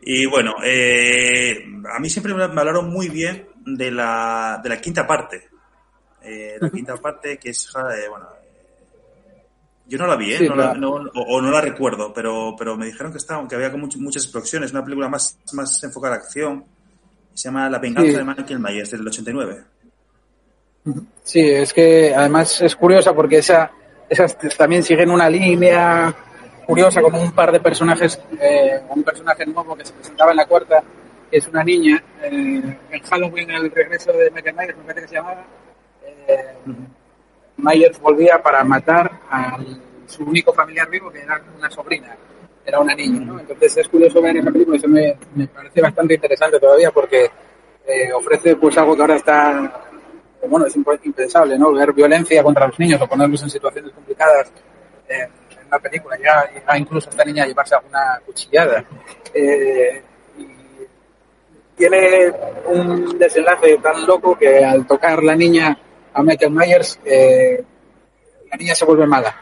[0.01, 1.63] y bueno, eh,
[1.95, 5.49] a mí siempre me hablaron muy bien de la, de la quinta parte.
[6.23, 8.25] Eh, la quinta parte que es, eh, bueno,
[9.85, 10.37] yo no la vi, ¿eh?
[10.39, 13.19] Sí, No la- la- no- o, o no la recuerdo, pero, pero me dijeron que
[13.19, 16.65] estaba, que había como much- muchas explosiones, una película más, más enfocada a la acción.
[17.33, 18.17] Se llama La venganza Sí.
[18.17, 19.63] de Michael Myers, del 89.
[21.23, 23.71] Sí, es que además es curiosa porque esa,
[24.09, 26.13] esas también siguen una línea
[26.65, 30.45] curiosa con un par de personajes, eh, un personaje nuevo que se presentaba en la
[30.45, 30.83] cuarta,
[31.31, 35.07] que es una niña, eh, en Halloween el regreso de Michael Myers, me parece que
[35.07, 35.45] se llamaba,
[36.27, 36.55] eh,
[37.57, 39.57] Myers volvía para matar a
[40.05, 42.15] su único familiar vivo, que era una sobrina,
[42.65, 43.39] era una niña, ¿no?
[43.39, 47.29] Entonces es curioso ver esa película, eso me, me parece bastante interesante todavía porque
[47.85, 49.81] eh, ofrece pues algo que ahora está
[50.47, 51.71] bueno, es imp- impensable, ¿no?
[51.71, 54.51] Ver violencia contra los niños o ponerlos en situaciones complicadas
[55.07, 55.29] en
[55.67, 56.17] una película.
[56.21, 58.83] Ya, ya incluso esta niña llevarse alguna cuchillada.
[59.33, 60.03] Eh,
[60.37, 60.45] y
[61.77, 62.31] tiene
[62.65, 65.77] un desenlace tan loco que al tocar la niña
[66.13, 67.63] a Michael Myers, eh,
[68.51, 69.33] la niña se vuelve mala.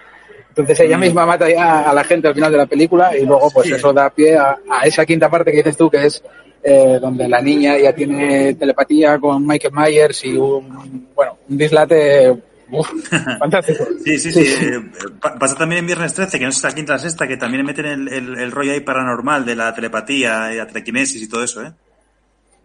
[0.51, 3.49] Entonces ella misma mata ya a la gente al final de la película y luego
[3.51, 3.73] pues Sí.
[3.73, 6.21] eso da pie a, a esa quinta parte que dices tú que es
[6.63, 12.31] eh, donde la niña ya tiene telepatía con Michael Myers y un, bueno, un dislate
[12.69, 12.87] uf,
[13.39, 13.85] fantástico.
[14.03, 14.41] Sí, sí, sí.
[14.45, 14.79] eh,
[15.21, 17.65] pa- pasa también en Viernes 13, que no es la quinta la sexta, que también
[17.65, 21.43] meten el, el, el rollo ahí paranormal de la telepatía y la telequinesis y todo
[21.43, 21.71] eso, ¿eh?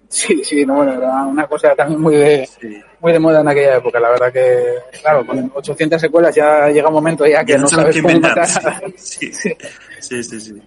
[0.08, 2.48] Sí, sí, no, bueno, era una cosa también muy de,
[3.00, 3.98] muy de moda en aquella época.
[3.98, 7.68] La verdad que, claro, con 800 secuelas ya llega un momento ya que Ya no
[7.68, 8.46] saben sabes cómo matar.
[8.96, 9.52] Sí, sí,
[10.00, 10.62] sí, sí, sí.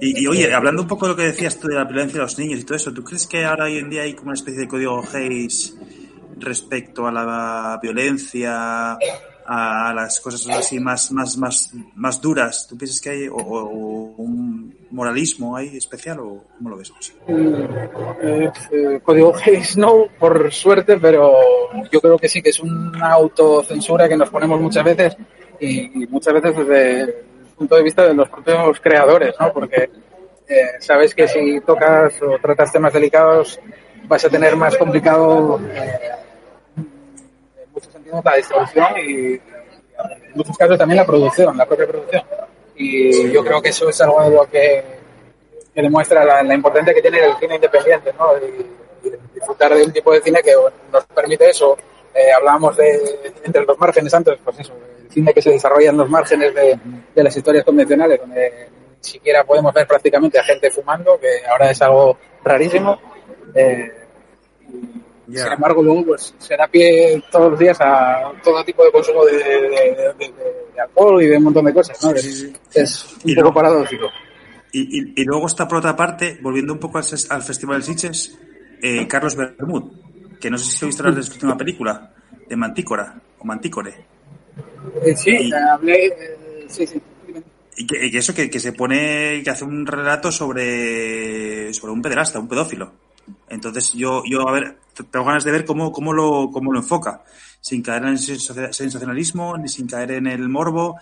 [0.00, 2.24] Y, y, oye, hablando un poco de lo que decías tú de la violencia de
[2.24, 4.34] los niños y todo eso, ¿tú crees que ahora hoy en día hay como una
[4.34, 5.76] especie de código Hayes
[6.38, 8.98] respecto a la violencia,
[9.50, 12.66] a las cosas así más, más, más, más duras?
[12.68, 16.92] ¿Tú piensas que hay o, o- un moralismo ahí especial o cómo lo ves?
[17.28, 21.32] Eh, eh, código Hayes no, por suerte, pero
[21.90, 25.16] yo creo que sí que es una autocensura que nos ponemos muchas veces
[25.60, 27.14] y, y muchas veces desde el
[27.56, 29.52] punto de vista de los propios creadores, ¿no?
[29.52, 29.90] Porque
[30.46, 33.58] eh, sabes que si tocas o tratas temas delicados
[34.06, 35.58] vas a tener más complicado
[38.24, 39.40] la distribución y en
[40.34, 42.22] muchos casos también la producción, la propia producción.
[42.76, 44.98] Y yo creo que eso es algo de lo que
[45.74, 48.36] que demuestra la, la importancia que tiene el cine independiente, ¿no?
[48.38, 50.52] Y, y disfrutar de un tipo de cine que
[50.92, 51.78] nos permite eso.
[52.12, 54.72] Eh, hablábamos de entre los márgenes antes, pues eso,
[55.04, 56.76] el cine que se desarrolla en los márgenes de,
[57.14, 61.70] de las historias convencionales, donde ni siquiera podemos ver prácticamente a gente fumando, que ahora
[61.70, 62.98] es algo rarísimo.
[63.54, 63.92] Eh,
[65.30, 69.24] Sin embargo, luego pues se da pie todos los días a todo tipo de consumo
[69.26, 70.32] de, de- de- de-
[70.74, 72.10] de alcohol y de un montón de cosas, ¿no?
[72.12, 74.06] Es, es un Y poco luego- paradójico.
[74.72, 77.04] Y, y- y luego está por otra parte, volviendo un poco al,
[77.42, 78.38] Festival de Sitges,
[78.82, 79.92] eh, Carlos Bermud,
[80.40, 82.12] que no sé si visto hablar de su última película,
[82.48, 83.94] de Mantícora, o Mantícore.
[85.02, 87.00] Eh, sí, hablé, eh, sí, sí.
[87.76, 91.92] Y que, y que eso, que, que se pone, que hace un relato sobre, sobre
[91.92, 92.92] un pederasta, un pedófilo.
[93.50, 94.78] Entonces yo, yo a ver,
[95.10, 97.22] tengo ganas de ver cómo, cómo, lo, cómo lo enfoca,
[97.60, 100.96] sin caer en el sensacio- sensacionalismo, ni sin caer en el morbo.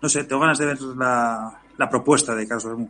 [0.00, 2.88] No sé, tengo ganas de ver la, la propuesta de Carlos Bermud.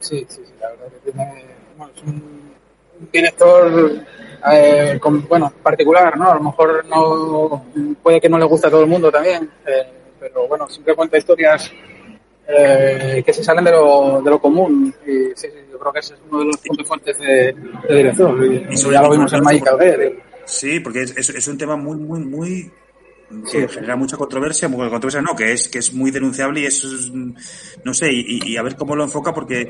[0.00, 1.46] Sí, sí, sí, la verdad que tiene,
[1.78, 2.56] bueno, es un
[3.10, 3.92] director
[4.52, 6.30] eh, bueno, particular, ¿no?
[6.30, 7.64] A lo mejor no
[8.02, 11.16] puede que no le guste a todo el mundo también, eh, pero bueno, siempre cuenta
[11.16, 11.70] historias
[12.48, 15.98] eh, que se salen de lo, de lo común y sí, sí, yo creo que
[16.00, 17.54] ese es uno de los puntos fuertes de,
[17.88, 20.22] de director y, Y ya lo vimos en Magical Girl.
[20.44, 22.70] Sí, porque es, es, es un tema muy, muy, muy
[23.46, 23.66] Sí.
[23.68, 27.10] genera mucha controversia, muy controversia no, que es que es muy denunciable y eso es,
[27.12, 29.62] no sé, y, y a ver cómo lo enfoca porque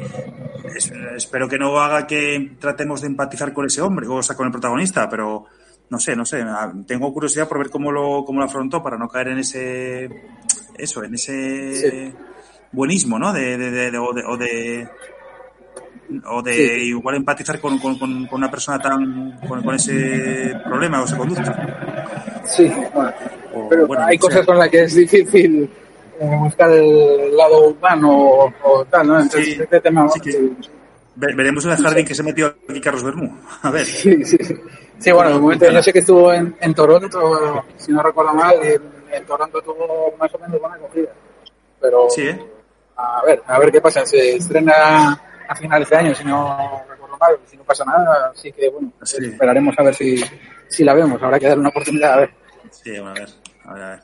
[0.76, 4.44] es- espero que no haga que tratemos de empatizar con ese hombre, o sea, con
[4.44, 5.46] el protagonista, pero
[5.88, 6.44] no sé, no sé,
[6.86, 10.10] tengo curiosidad por ver cómo lo, cómo lo afrontó para no caer en ese,
[10.76, 12.12] eso, en ese
[12.72, 13.32] buenismo, ¿no?
[13.32, 14.88] De, de, de- de- o de, o de,
[16.26, 16.62] o de Sí.
[16.88, 22.42] igual empatizar con, con, con- una persona tan, con, con ese problema o esa conducta.
[22.44, 23.12] Sí, bueno,
[23.54, 25.68] O, pero bueno, hay cosas con las que es difícil
[26.20, 29.20] eh, buscar el lado humano o, o tal, ¿no?
[29.20, 30.08] Entonces, Sí, este tema...
[30.10, 30.50] sí que-
[31.18, 33.34] Ve- Veremos en el jardín que se metió aquí Carlos Bermú.
[33.62, 33.86] A ver.
[33.86, 34.54] Sí, sí, sí.
[34.98, 38.54] Sí, bueno, de momento yo sé que estuvo en, en Toronto, si no recuerdo mal,
[38.62, 41.08] en, en Toronto tuvo más o menos buena acogida.
[41.80, 42.38] Pero Sí, ¿eh?
[42.96, 44.04] A ver, a ver qué pasa.
[44.06, 45.12] Se estrena
[45.48, 48.92] a finales de año, si no recuerdo mal, si no pasa nada, así que bueno,
[49.02, 49.24] Sí.
[49.24, 50.16] esperaremos a ver si,
[50.68, 51.22] si la vemos.
[51.22, 52.30] Habrá que darle una oportunidad a ver.
[52.70, 53.28] Sí, bueno, a ver.
[53.64, 54.00] A ver, a ver.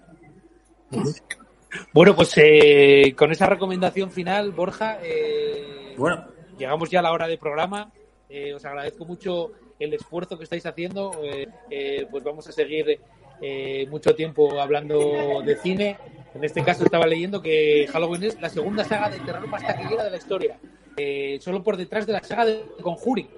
[1.93, 6.27] Bueno, pues eh, con esa recomendación final, Borja, eh, Bueno,
[6.59, 7.91] llegamos ya a la hora del programa.
[8.29, 11.13] Eh, os agradezco mucho el esfuerzo que estáis haciendo.
[11.23, 13.01] Eh, eh, pues vamos a seguir
[13.43, 15.99] eh, mucho tiempo hablando de cine.
[16.35, 20.05] En este caso estaba leyendo que Halloween es la segunda saga de terror más taquillera
[20.05, 20.59] de la historia.
[20.97, 23.29] Eh, solo por detrás de la saga de Conjuring.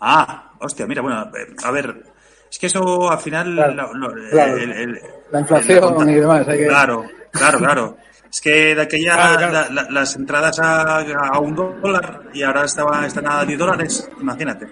[0.00, 2.02] Ah, hostia, mira, bueno, eh, a ver,
[2.50, 3.54] es que eso al final...
[3.54, 4.56] Claro, lo- lo- claro.
[4.56, 5.00] el- el-
[5.32, 6.46] La inflación y demás.
[6.48, 6.66] Hay que...
[6.68, 7.96] Claro, claro, claro.
[8.30, 9.52] Es que de aquella Claro, claro.
[9.52, 14.10] la- la- las entradas a, a un dólar y ahora estaba, están a 10 dólares,
[14.20, 14.66] imagínate.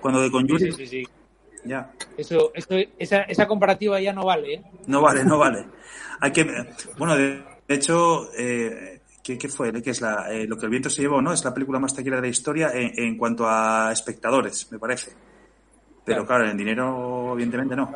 [0.00, 1.08] Cuando de Conjuring, sí, sí, sí.
[1.66, 1.92] Ya.
[2.16, 4.62] Eso, eso, esa, esa comparativa ya no vale, ¿eh?
[4.86, 5.64] No vale, no vale.
[6.20, 6.46] Hay que,
[6.96, 9.72] bueno, de, de hecho, eh, ¿qué, qué fue?
[9.82, 11.32] ¿Qué es la, eh, lo que el viento se llevó, ¿no?
[11.32, 15.12] Es la película más taquillera de la historia en, en cuanto a espectadores, me parece.
[16.04, 17.92] Pero claro, en dinero, evidentemente no.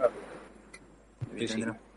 [1.32, 1.90] Evidentemente no.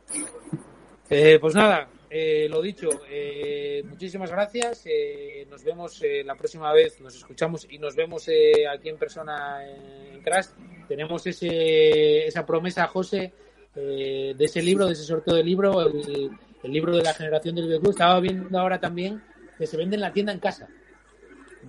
[1.09, 4.83] Eh, pues nada, eh, lo dicho, eh, muchísimas gracias.
[4.85, 9.67] eh, nos vemos la próxima vez, nos escuchamos y nos vemos eh, aquí en persona
[9.67, 10.47] en Crash.
[10.87, 13.33] Tenemos ese, esa promesa, José,
[13.75, 16.29] eh, de ese libro, de ese sorteo de libro, el,
[16.63, 17.91] el libro de la generación del videoclub.
[17.91, 19.21] Estaba viendo ahora también
[19.57, 20.67] que se vende en la tienda en casa.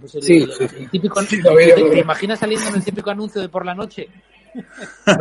[0.01, 0.51] Pues el, Sí, el-
[0.83, 3.65] el típico, Sí, lo vi, lo ¿te, imaginas saliendo en el típico anuncio de por
[3.65, 4.09] la noche?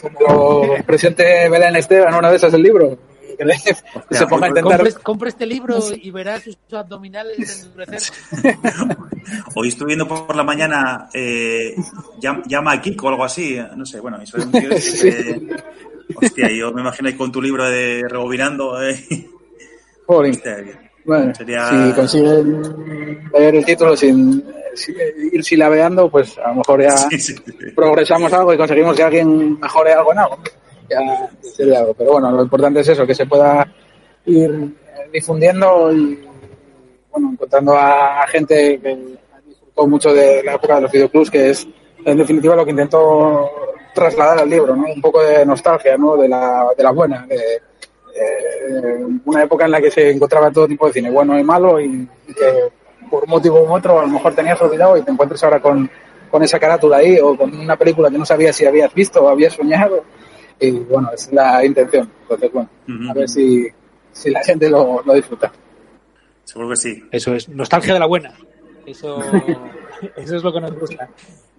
[0.00, 2.98] Como presente Belén Esteban, una de esas del libro.
[3.38, 3.54] Que le-
[4.08, 4.78] que se ponga a intentar.
[4.80, 8.02] Compre, compre este libro y verás sus abdominales endurecer.
[9.54, 11.74] Hoy estuve viendo por la mañana eh,
[12.20, 14.70] llam- llama a Kiko o algo así, no sé, bueno, eso es un tío
[16.20, 18.82] Hostia, yo me imagino ahí con tu libro de rebobinando.
[18.82, 18.98] Eh.
[20.06, 20.32] Jolín.
[20.32, 20.56] Hostia,
[21.04, 22.62] Bueno, Sería- si consiguen
[23.32, 24.42] leer el título sin,
[24.74, 24.94] sin
[25.32, 27.70] ir silabeando, pues a lo mejor ya Sí, sí, sí.
[27.76, 30.38] progresamos algo y conseguimos que alguien mejore algo en algo.
[30.88, 31.94] Ya sería algo.
[31.94, 33.66] Pero bueno, lo importante es eso, que se pueda
[34.26, 34.74] ir
[35.12, 36.18] difundiendo y
[37.10, 38.98] bueno, encontrando a gente que
[39.46, 41.66] disfrutó mucho de la época de los videoclubs, que es
[42.04, 43.50] en definitiva lo que intentó
[43.94, 44.86] trasladar al libro, ¿no?
[44.94, 46.16] Un poco de nostalgia, ¿no?
[46.16, 47.36] De la, de la buena, de,
[48.14, 51.80] eh, una época en la que se encontraba todo tipo de cine, bueno y malo,
[51.80, 52.70] y, y que
[53.10, 55.90] por un motivo u otro a lo mejor tenías olvidado y te encuentras ahora con,
[56.30, 59.28] con esa carátula ahí o con una película que no sabías si habías visto o
[59.28, 60.04] habías soñado.
[60.60, 62.10] Y bueno, esa es la intención.
[62.22, 62.68] Entonces, bueno,
[63.10, 63.66] a ver si,
[64.12, 65.52] si la gente lo, lo disfruta.
[66.44, 67.04] Seguro que sí.
[67.10, 68.34] Eso es, nostalgia de la buena.
[68.86, 69.18] Eso,
[70.16, 71.08] eso es lo que nos gusta.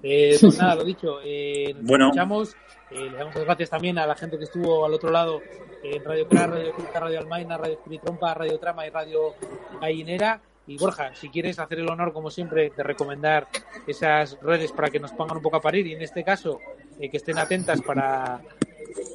[0.01, 2.05] Eh, pues nada, lo dicho, eh, nos Bueno.
[2.07, 2.55] escuchamos.
[2.91, 5.41] Eh, le damos las gracias también a la gente que estuvo al otro lado
[5.83, 9.35] en Radio Crash, Radio Culta, Radio Almaina, Radio Espiritrompa, Radio Trama y Radio
[9.79, 10.41] Gallinera.
[10.65, 13.47] Y Borja, si quieres hacer el honor, como siempre, de recomendar
[13.87, 16.59] esas redes para que nos pongan un poco a parir y en este caso
[16.99, 18.39] eh, que estén atentas para,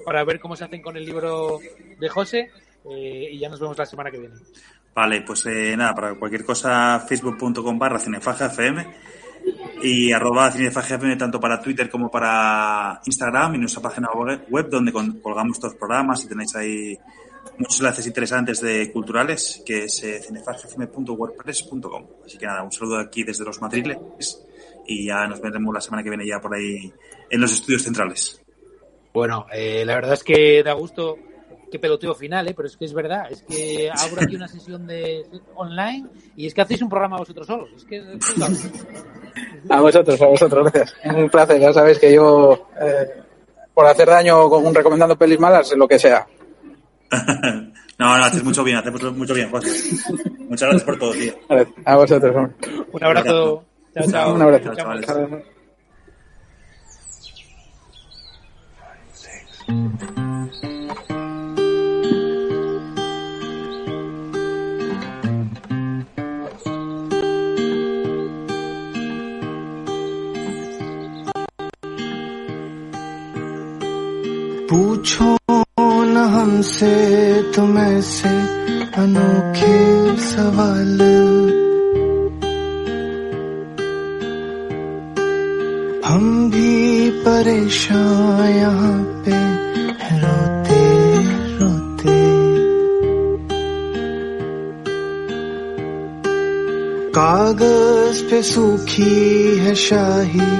[0.04, 1.60] para ver cómo se hacen con el libro
[1.98, 2.50] de José
[2.90, 4.34] eh, y ya nos vemos la semana que viene.
[4.94, 8.84] Vale, pues eh, nada, para cualquier cosa, facebook.com barra cinefajafm
[9.82, 14.08] y arroba cinefajafm tanto para Twitter como para Instagram y nuestra página
[14.48, 16.98] web donde colgamos todos los programas y tenéis ahí
[17.58, 22.06] muchos enlaces interesantes de culturales que es eh, cinefajafm.wordpress.com.
[22.24, 23.98] Así que nada, un saludo aquí desde los Madriles
[24.86, 26.92] y ya nos veremos la semana que viene ya por ahí
[27.30, 28.43] en los estudios centrales.
[29.14, 31.16] Bueno, eh, la verdad es que da gusto
[31.70, 32.54] qué peloteo final, ¿eh?
[32.54, 36.52] pero es que es verdad, es que abro aquí una sesión de online y es
[36.52, 37.70] que hacéis un programa vosotros solos.
[37.76, 38.02] Es que.
[39.68, 40.94] A vosotros, a vosotros, gracias.
[41.02, 43.22] Es un placer, ya sabéis que yo, eh,
[43.72, 46.26] por hacer daño con un recomendando pelis malas, lo que sea.
[47.96, 49.70] No, no, haces mucho bien, haces mucho, bien, José.
[50.48, 51.32] Muchas gracias por todo, tío.
[51.84, 52.54] A vosotros, hombre.
[52.90, 53.64] Un abrazo.
[53.94, 54.34] Chao, chao.
[54.34, 54.74] Un abrazo.
[54.74, 55.53] Chao,
[75.04, 75.36] पूछो
[76.04, 76.90] न हमसे
[77.52, 78.28] तुम ऐसे
[79.00, 79.76] अनोखे
[80.16, 81.00] सवाल।
[86.06, 88.96] हम भी परेशान यहाँ
[89.26, 89.42] पे
[90.22, 90.80] रोते
[91.58, 92.16] रोते।
[97.12, 99.12] कागज़ पे सूखी
[99.58, 100.50] है शाही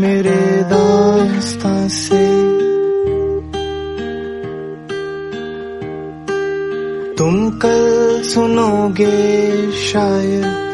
[0.00, 0.40] मेरे
[0.72, 2.69] दास्तां से।
[7.20, 10.69] तुम कल सुनोगे शायद।